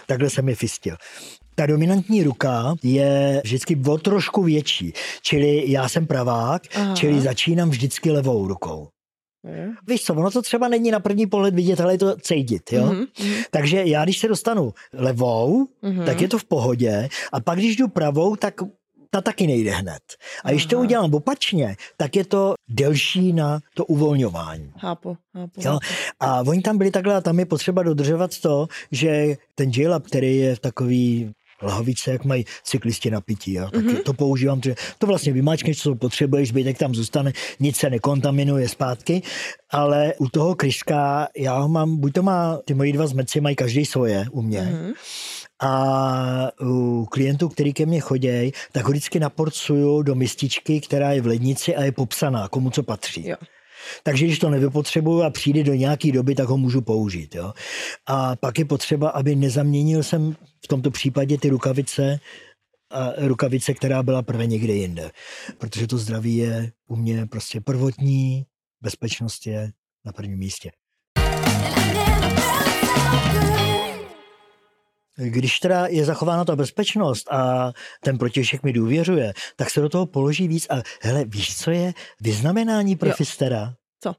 [0.08, 0.96] Takhle jsem mi fistil.
[1.56, 6.96] Ta dominantní ruka je vždycky o trošku větší, čili já jsem pravák, Aha.
[6.96, 8.88] čili začínám vždycky levou rukou.
[9.46, 9.72] Jo.
[9.88, 12.86] Víš co, ono to třeba není na první pohled vidět, ale je to cítit, jo?
[12.86, 16.06] Mhm, mhm, Takže já, když se dostanu levou, mhm.
[16.06, 18.54] tak je to v pohodě a pak, když jdu pravou, tak
[19.10, 20.02] ta taky nejde hned.
[20.44, 20.84] A když to Aha.
[20.84, 24.72] udělám opačně, tak je to delší na to uvolňování.
[24.80, 25.62] Chápu, chápu.
[25.62, 25.80] Jo?
[26.20, 30.38] A oni tam byli takhle a tam je potřeba dodržovat to, že ten j který
[30.38, 33.54] je v takový lahovice, jak mají cyklisti na pití.
[33.54, 33.70] Jo?
[33.74, 33.98] Tak Mhm.
[33.98, 39.22] to používám, že to vlastně vymáčkneš, co potřebuješ, zbytek tam zůstane, nic se nekontaminuje zpátky,
[39.72, 43.56] ale u toho kryška já ho mám, buď to má, ty moji dva zmeci mají
[43.56, 44.94] každý svoje u mě, Mhm.
[45.62, 51.22] a u klientů, který ke mně chodí, tak ho vždycky naporcuju do mističky, která je
[51.22, 53.28] v lednici a je popsaná, komu co patří.
[53.28, 53.36] Jo.
[54.04, 57.36] Takže když to nevypotřebuju a přijde do nějaké doby, tak ho můžu použít.
[57.36, 57.54] Jo?
[58.06, 62.20] A pak je potřeba, aby nezaměnil jsem v tomto případě ty rukavice
[62.92, 65.12] a rukavice, která byla prvé někde jinde.
[65.58, 68.46] Protože to zdraví je u mě prostě prvotní,
[68.82, 69.72] bezpečnost je
[70.06, 70.72] na prvním místě.
[75.18, 77.72] Když teda je zachována ta bezpečnost a
[78.04, 80.68] ten protějšek mi důvěřuje, tak se do toho položí víc.
[80.70, 83.16] A hele, víš, co je vyznamenání pro Jo.
[83.18, 83.74] fistera?
[84.04, 84.14] Co?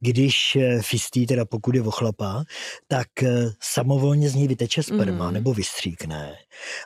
[0.00, 2.44] Když eh, fistí, teda pokud je o chlapa,
[2.88, 5.34] tak eh, samovolně z něj vyteče sperma, Mhm.
[5.34, 6.36] nebo vystříkne.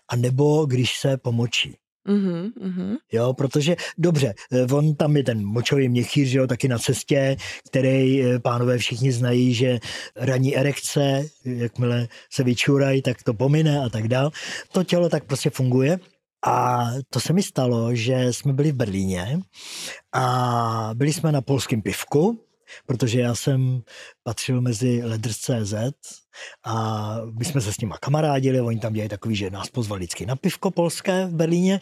[0.08, 1.76] A nebo když se pomočí.
[2.09, 2.96] Mhm, mhm.
[3.12, 7.36] Jo, protože dobře, eh, on tam je ten močový měchýř, jo, taky na cestě,
[7.68, 9.78] který eh, pánové všichni znají, že
[10.16, 14.30] ranní erekce, jakmile se vyčurají, tak to pomine a tak dál.
[14.72, 15.98] To tělo tak prostě funguje.
[16.46, 19.40] A to se mi stalo, že jsme byli v Berlíně
[20.12, 22.44] a byli jsme na polském pivku,
[22.86, 23.82] protože já jsem
[24.22, 25.74] patřil mezi Ledrs.cz
[26.64, 30.26] a my jsme se s nima kamarádili, oni tam dělají takový, že nás pozvali vždycky
[30.26, 31.80] na pivko polské v Berlíně.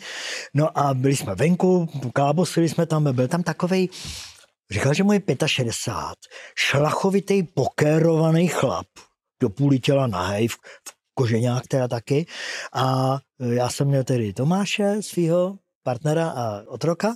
[0.55, 3.88] No a byli jsme venku, kábosili jsme tam, byl tam takovej,
[4.70, 6.16] říkal, že mu je 65,
[6.57, 8.86] šlachovitý pokérovaný chlap,
[9.40, 12.26] do půli těla nahej, v, v koženách teda taky.
[12.74, 17.14] A já jsem měl tedy Tomáše, svého partnera a otroka.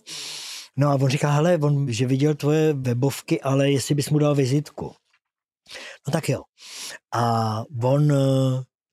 [0.77, 4.35] No a on říká, hele, on, že viděl tvoje webovky, ale jestli bys mu dal
[4.35, 4.95] vizitku.
[6.07, 6.43] No tak jo.
[7.15, 8.13] A on,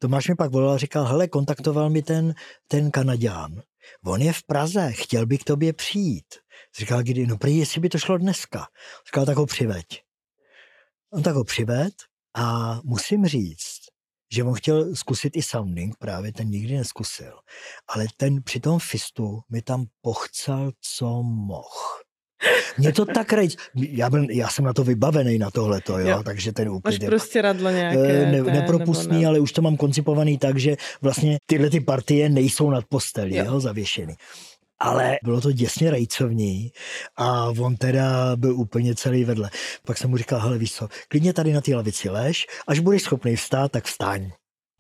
[0.04, 2.36] Tomáš mi pak volal a říkal, hele, kontaktoval mi ten,
[2.68, 3.62] ten Kanaďán.
[4.06, 6.26] On je v Praze, chtěl by k tobě přijít.
[6.80, 8.68] Říkal, kdy, no prý, jestli by to šlo dneska.
[9.08, 9.86] Říkal, tak ho přiveď.
[11.14, 11.94] On tak ho přived
[12.36, 13.73] a musím říct,
[14.34, 17.34] že on chtěl zkusit i sounding, právě ten nikdy neskusil.
[17.88, 21.64] Ale ten při tom fistu mi tam pochcal, co mohl.
[22.78, 26.24] Mě to tak rejc, já, byl, já jsem na to vybavený na tohleto, jo, Jo.
[26.24, 28.32] takže ten Máš úklid je prostě radlo Eh, nějaké.
[28.32, 29.28] ne, té, nepropustný, ne?
[29.28, 33.36] ale už to mám koncipovaný tak, že vlastně tyhle ty partie nejsou nad postelí.
[33.36, 33.46] Jo.
[33.46, 34.14] Jo, zavěšený.
[34.84, 36.72] Ale bylo to děsně rajcovní
[37.16, 39.50] a on teda byl úplně celý vedle.
[39.86, 43.02] Pak jsem mu říkal, hele víš co, klidně tady na té lavici lež, až budeš
[43.04, 44.32] schopný vstát, tak vstaň.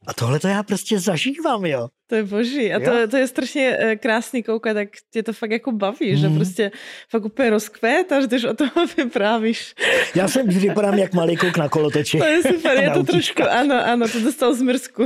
[0.07, 1.87] A tohle to já prostě zažívám, jo.
[2.09, 2.73] To je boží.
[2.73, 2.91] A Jo.
[2.91, 6.35] to, to je strašně eh, krásný koukat, tak tě to fakt jako baví, že Mhm.
[6.37, 6.71] prostě
[7.09, 9.73] fakt úplně rozkvétáš, když o toho vyprávíš.
[10.15, 12.17] Já jsem vypadám jak malý kouk na kolotoči.
[12.17, 15.05] To je super, je to trošku, ano, ano, to dostal z mrzku.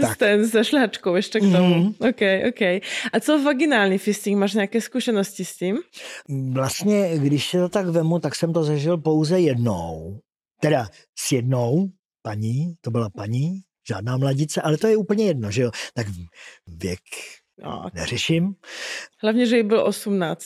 [0.00, 0.16] Tak.
[0.18, 1.74] Ten se šlehačkou ještě k tomu.
[1.74, 1.86] Mhm.
[1.86, 2.60] OK, OK.
[3.12, 4.38] A co vaginální fisting?
[4.38, 5.78] Máš nějaké zkušenosti s tím?
[6.52, 10.18] Vlastně, když se to tak vemu, tak jsem to zažil pouze jednou.
[10.60, 11.88] Teda s jednou
[12.22, 15.70] paní, to byla paní, žádná mladice, ale to je úplně jedno, že jo.
[15.94, 16.06] Tak
[16.66, 17.00] věk
[17.64, 18.54] No, neřeším.
[19.22, 20.44] hlavně, že jí byl 18.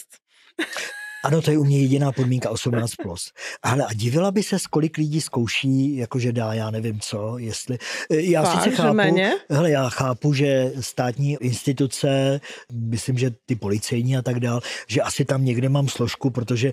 [1.25, 2.87] Ano, to je u mě jediná podmínka 18+.
[3.03, 3.33] Plus.
[3.63, 7.79] Ale a divila by se, kolik lidí zkouší, jakože dá, já nevím co, jestli...
[8.11, 9.33] Já Fakt, sice chápu, méně?
[9.51, 12.41] hele, já chápu, že státní instituce,
[12.73, 16.73] myslím, že ty policejní a tak dál, že asi tam někde mám složku, protože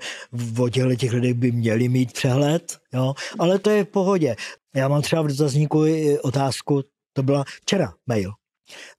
[0.59, 4.35] o těchto těch lidech by měli mít přehled, jo, ale to je v pohodě.
[4.77, 5.83] Já mám třeba v dotazníku
[6.21, 8.31] otázku, to byla včera mail.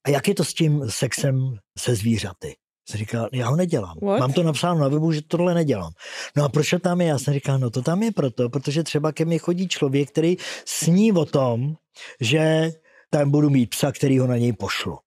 [0.06, 2.56] A jak je to s tím sexem se zvířaty?
[2.88, 3.98] Jsem říkal, já ho nedělám.
[4.02, 4.20] What?
[4.20, 5.92] Mám to napsáno na webu, že tohle nedělám.
[6.36, 7.06] No a proč to tam je?
[7.06, 10.36] Já jsem říkal, no to tam je proto, protože třeba ke mně chodí člověk, který
[10.64, 11.74] sní o tom,
[12.20, 12.70] že
[13.10, 14.98] tam budu mít psa, který ho na něj pošlu.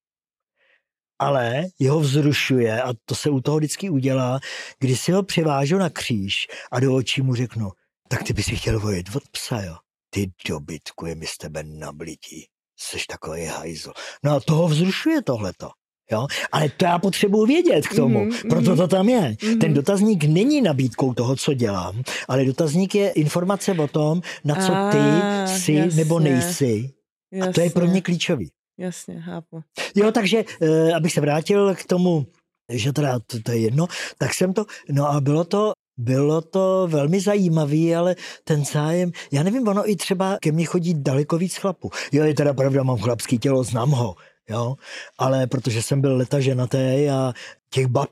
[1.19, 4.39] Ale jeho vzrušuje, a to se u toho vždycky udělá,
[4.79, 7.71] když si ho přivážu na kříž a do očí mu řeknu,
[8.07, 9.75] tak ty bys si chtěl vojet od psa, jo?
[10.13, 12.45] Ty dobytku je mi z tebe nablití.
[12.79, 13.91] Jsi takový hajzl.
[14.23, 15.69] No a toho vzrušuje tohleto.
[16.11, 16.27] Jo?
[16.51, 18.77] Ale to já potřebuji vědět k tomu, Mhm, mm-hmm, proto mhm.
[18.77, 19.21] to tam je.
[19.21, 19.31] Mhm.
[19.35, 19.59] Mm-hmm.
[19.59, 24.71] Ten dotazník není nabídkou toho, co dělám, ale dotazník je informace o tom, na co
[24.91, 25.95] ty A, jsi jasně.
[26.03, 26.93] nebo nejsi.
[27.31, 28.51] Jasně, A to je pro mě klíčový.
[28.79, 29.61] Jasně, chápu.
[29.95, 32.27] Jo, takže eh, abych se vrátil k tomu,
[32.71, 33.87] že teda to, to je jedno,
[34.17, 39.43] tak jsem to, no a bylo to, bylo to velmi zajímavý, ale ten zájem, já
[39.43, 41.89] nevím, ono i třeba ke mně chodí daleko víc chlapů.
[42.11, 44.15] Jo, je teda pravda, mám chlapský tělo, znám ho,
[44.49, 44.75] jo,
[45.17, 47.33] ale protože jsem byl leta ženatý a
[47.69, 48.09] těch bab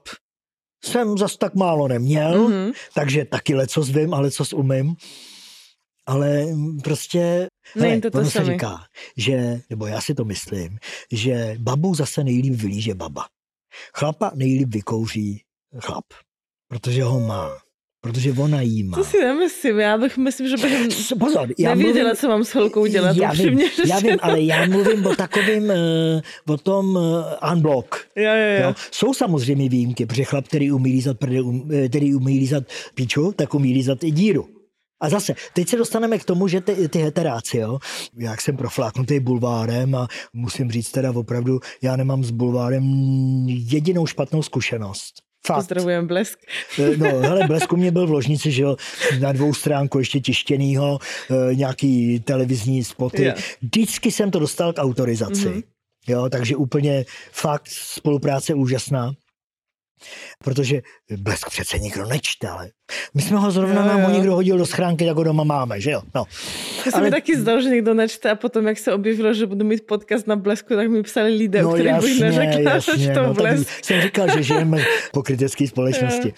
[0.86, 2.72] jsem zas tak málo neměl, Mhm.
[2.94, 4.96] takže taky lecos vím a lecos umím.
[6.06, 6.46] Ale
[6.84, 8.84] prostě, Není to to ono se říká,
[9.18, 10.80] že, nebo já si to myslím,
[11.12, 13.26] že babu zase nejlíp vylíže baba.
[13.94, 15.42] Chlapa nejlíp vykouří
[15.80, 16.06] chlap,
[16.68, 17.50] protože ho má.
[18.02, 18.98] Protože ona jí má.
[18.98, 20.88] To si nemyslím, já bych myslím, že bych
[21.20, 23.18] Pozor, já nevěděla, mluvím, co mám s holkou dělat.
[23.18, 27.96] já vím, já vím, ale já mluvím o takovým, eh, o tom eh, unblock.
[28.16, 28.64] Jo, jo, jo.
[28.64, 28.76] Jo.
[28.92, 32.64] Jsou samozřejmě výjimky, protože chlap, který umí lízat, prdel, um, eh, který umí lízat
[32.96, 34.48] píču, tak umí lízat i díru.
[35.02, 37.80] A zase, teď se dostaneme k tomu, že ty, ty heteráci, jo,
[38.18, 42.84] jak jsem profláknutý bulvárem a musím říct teda opravdu, já nemám s bulvárem
[43.48, 45.29] jedinou špatnou zkušenost.
[45.48, 45.58] Fakt.
[45.58, 46.40] Pozdravujem blesk.
[46.80, 48.76] Eh, No, hele, Blesku mě byl v ložnici, že jo,
[49.20, 51.00] na dvou stránku ještě tištěnýho,
[51.52, 53.24] eh, nějaký televizní spoty.
[53.26, 53.34] Jo.
[53.62, 55.50] Vždycky jsem to dostal k autorizaci.
[55.50, 55.62] Mhm.
[56.08, 59.12] Jo, takže úplně fakt spolupráce úžasná.
[60.44, 60.82] Protože
[61.18, 62.70] blesk přece nikdo nečte, ale
[63.14, 64.16] my jsme ho zrovna Jo, nám ho jo.
[64.16, 66.02] někdo hodil do schránky, tak ho doma máme, že jo?
[66.16, 66.26] No.
[66.84, 69.46] To se Ale- mi taky zdalo, že někdo nečte a potom, jak se objevilo, že
[69.46, 73.24] budu mít podcast na blesku, tak mi psali lidé, o kterých bych neřekla, že to
[73.24, 73.70] no, blesk.
[73.86, 74.78] jsem říkal, že žijeme
[75.08, 76.34] v pokrytecké společnosti.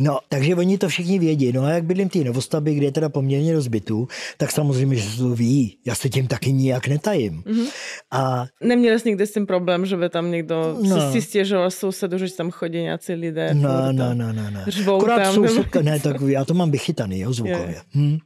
[0.00, 1.52] No, takže oni to všichni vědí.
[1.52, 5.18] No a jak bydlím v té novostavbě, kde je teda poměrně rozbytů, tak samozřejmě, že
[5.18, 5.78] to ví.
[5.86, 7.42] Já se tím taky nijak netajím.
[7.46, 7.66] Mhm.
[8.12, 10.96] A Neměli jsi nikdy s tím problém, že by tam někdo No.
[10.96, 11.12] no.
[11.12, 13.54] si stěžoval sousedu, že tam chodí nějací lidé.
[13.54, 14.60] no, no, no, no, no.
[14.68, 17.74] řvou Akorát tam, sousedka, ne, tak já to mám vychytaný, jo, zvukově.
[17.74, 17.80] Jo.
[17.94, 18.18] Hm.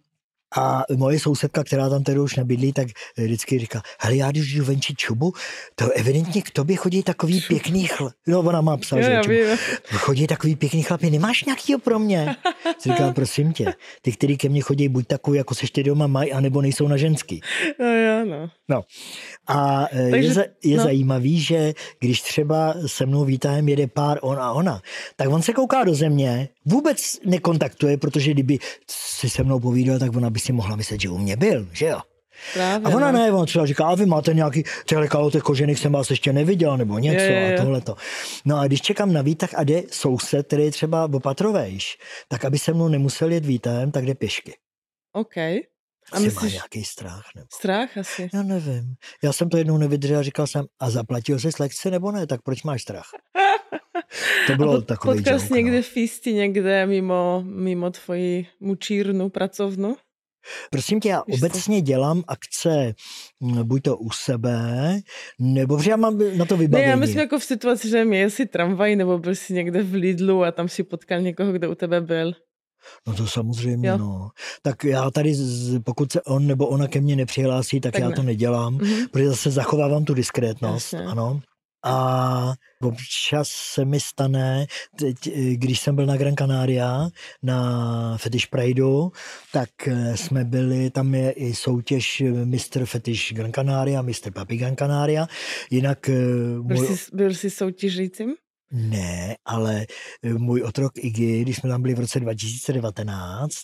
[0.56, 4.64] A moje sousedka, která tam tedy už nebydlí, tak vždycky říká, hele, já když jdu
[4.64, 5.32] venčit čubu,
[5.74, 8.10] to evidentně k tobě chodí takový pěkný chl...
[8.26, 9.34] No, ona má psa, Jo, že já čubu.
[9.92, 12.36] Chodí takový pěkný chlapi, nemáš nějakýho pro mě?
[12.82, 16.32] Říká, prosím tě, ty, který ke mně chodí, buď takový, jako se ještě doma mají,
[16.32, 17.40] anebo nejsou na ženský.
[17.80, 18.50] No, jo, no.
[18.68, 18.82] No.
[19.48, 20.82] A e, Takže- je, za, je no.
[20.84, 24.82] zajímavý, že když třeba se mnou výtahem jede pár on a ona,
[25.16, 28.58] tak on se kouká do země, vůbec nekontaktuje, protože kdyby
[28.90, 31.86] si se mnou povídal, tak ona by si mohla myslet, že u mě byl, že
[31.86, 32.00] jo?
[32.54, 33.18] Právě, A ona no.
[33.18, 36.76] ne, ona třeba říká, a vy máte nějaký, těhle kalotech kožených jsem vás ještě neviděl,
[36.76, 37.96] nebo něco Jo, jo, a tohleto.
[38.44, 41.98] No a když čekám na výtah a jde soused, který je třeba opatrovejš,
[42.28, 44.54] tak aby se mnou nemusel jet výtahem, tak jde pěšky.
[45.12, 45.36] OK.
[45.36, 45.60] A
[46.12, 47.46] Asi má myslíš, nějaký strach, nebo...
[47.52, 48.28] strach asi.
[48.34, 48.94] Já nevím.
[49.22, 52.42] Já jsem to jednou nevydržel a říkal jsem, a zaplatil jsi lekci nebo ne, tak
[52.42, 53.06] proč máš strach?
[54.46, 55.82] To bylo takový Potkal joke, někde no.
[55.82, 59.96] v Físti někde mimo, mimo tvoji mučírnu pracovnu?
[60.70, 61.46] Prosím tě, já Víš co?
[61.46, 62.94] obecně dělám akce
[63.40, 64.60] mm, buď to u sebe,
[65.38, 66.90] nebo protože já mám na to Ne, vybavení.
[66.90, 70.44] já myslím jako v situaci, že měl si tramvaj nebo byl si někde v Lidlu
[70.44, 72.32] a tam si potkal někoho, kdo u tebe byl.
[73.06, 73.98] No to samozřejmě, Jo.
[73.98, 74.28] no.
[74.62, 75.34] Tak já tady,
[75.84, 78.16] pokud se on nebo ona ke mně nepřihlásí, tak, Tak já ne.
[78.16, 79.08] to nedělám, Mhm.
[79.12, 81.06] protože zase zachovávám tu diskrétnost, Jasně.
[81.08, 81.40] ano.
[81.84, 84.66] A občas se mi stane,
[84.98, 85.16] teď,
[85.52, 87.08] když jsem byl na Gran Canaria,
[87.42, 89.10] na Fetish Prideu,
[89.52, 92.84] tak eh, jsme byli, tam je i soutěž eh, Mr.
[92.84, 94.30] Fetish Gran Canaria, Mr.
[94.34, 95.26] Papi Gran Canaria,
[95.70, 96.12] jinak eh,
[96.62, 98.34] Byl můj, jsi, byl jsi soutěžícím?
[98.72, 99.86] ne, ale
[100.38, 103.56] můj otrok Iggy, když jsme tam byli v roce 2019,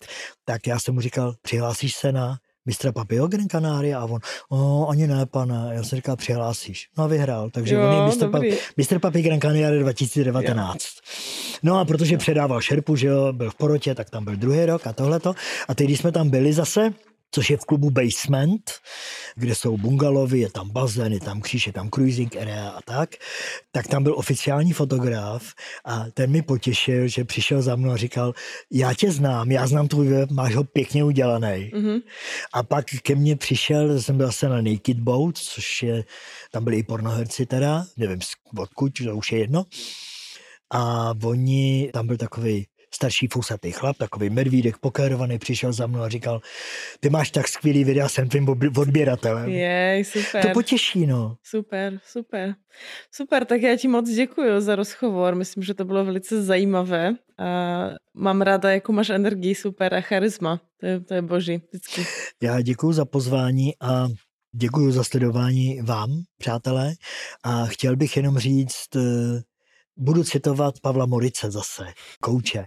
[0.44, 2.38] tak já jsem mu říkal, přihlásíš se na
[2.68, 3.98] mistra Papio Gran Canaria?
[3.98, 5.70] A on, o, ani ne, pane.
[5.72, 6.88] Já jsem říkal, přihlásíš.
[6.98, 8.30] No a vyhrál, takže Jo, on je dobrý.
[8.30, 8.98] Papi, Mr.
[8.98, 10.84] Papi Gran Canaria 2019.
[11.62, 14.86] No a protože předával šerpu, že jo, byl v porotě, tak tam byl druhý rok
[14.86, 15.34] a tohleto.
[15.68, 16.92] A teď, když jsme tam byli zase,
[17.30, 18.70] což je v klubu Basement,
[19.36, 23.10] kde jsou bungalovy, je tam bazén, je tam kříž, je tam cruising area a tak,
[23.72, 25.54] tak tam byl oficiální fotograf
[25.84, 28.34] a ten mi potěšil, že přišel za mnou a říkal,
[28.72, 31.70] já tě znám, já znám tvůj web, máš ho pěkně udělaný.
[31.74, 31.98] Mhm.
[32.52, 36.04] A pak ke mně přišel, jsem byl zase na Naked Boat, což je,
[36.50, 38.20] tam byli i pornoherci teda, nevím
[38.58, 39.64] odkud, to už je jedno.
[40.70, 46.08] A oni, tam byl takový starší fousatý chlap, takový medvídek pokérovaný, přišel za mnou a
[46.08, 46.40] říkal,
[47.00, 49.48] ty máš tak skvělý videa, jsem tvým odběratelem.
[49.48, 50.46] Jej, super.
[50.46, 51.36] To potěší, no.
[51.42, 52.54] Super, super.
[53.12, 55.34] Super, tak já ti moc děkuji za rozhovor.
[55.34, 57.14] Myslím, že to bylo velice zajímavé.
[57.38, 57.44] A
[58.14, 60.60] mám ráda, jakou máš energii, super a charisma.
[60.80, 62.06] To je, to je boží, vždycky.
[62.42, 64.08] Já děkuji za pozvání a
[64.52, 66.92] děkuji za sledování vám, přátelé.
[67.44, 69.40] A chtěl bych jenom říct, eh,
[69.98, 72.66] budu citovat Pavla Morice zase, kouče,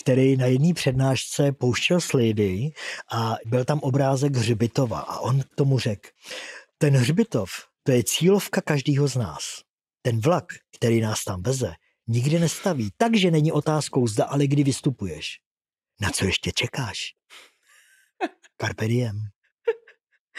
[0.00, 2.70] který na jedné přednášce pouštěl slidy
[3.12, 6.08] a byl tam obrázek hřbitova a on tomu řekl,
[6.78, 7.50] ten hřbitov,
[7.82, 9.42] to je cílovka každého z nás.
[10.02, 10.44] Ten vlak,
[10.76, 11.72] který nás tam veze,
[12.06, 15.38] nikdy nestaví, takže není otázkou zda, ale kdy vystupuješ.
[16.00, 16.98] Na co ještě čekáš?
[18.60, 19.16] Carpe diem.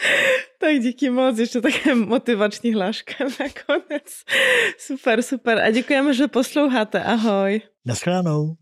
[0.58, 4.22] Tak díky moc, ještě také motivační hláška nakonec.
[4.78, 5.58] Super, super.
[5.58, 7.02] A děkujeme, že posloucháte.
[7.02, 7.60] Ahoj.
[7.84, 8.54] Naschledanou.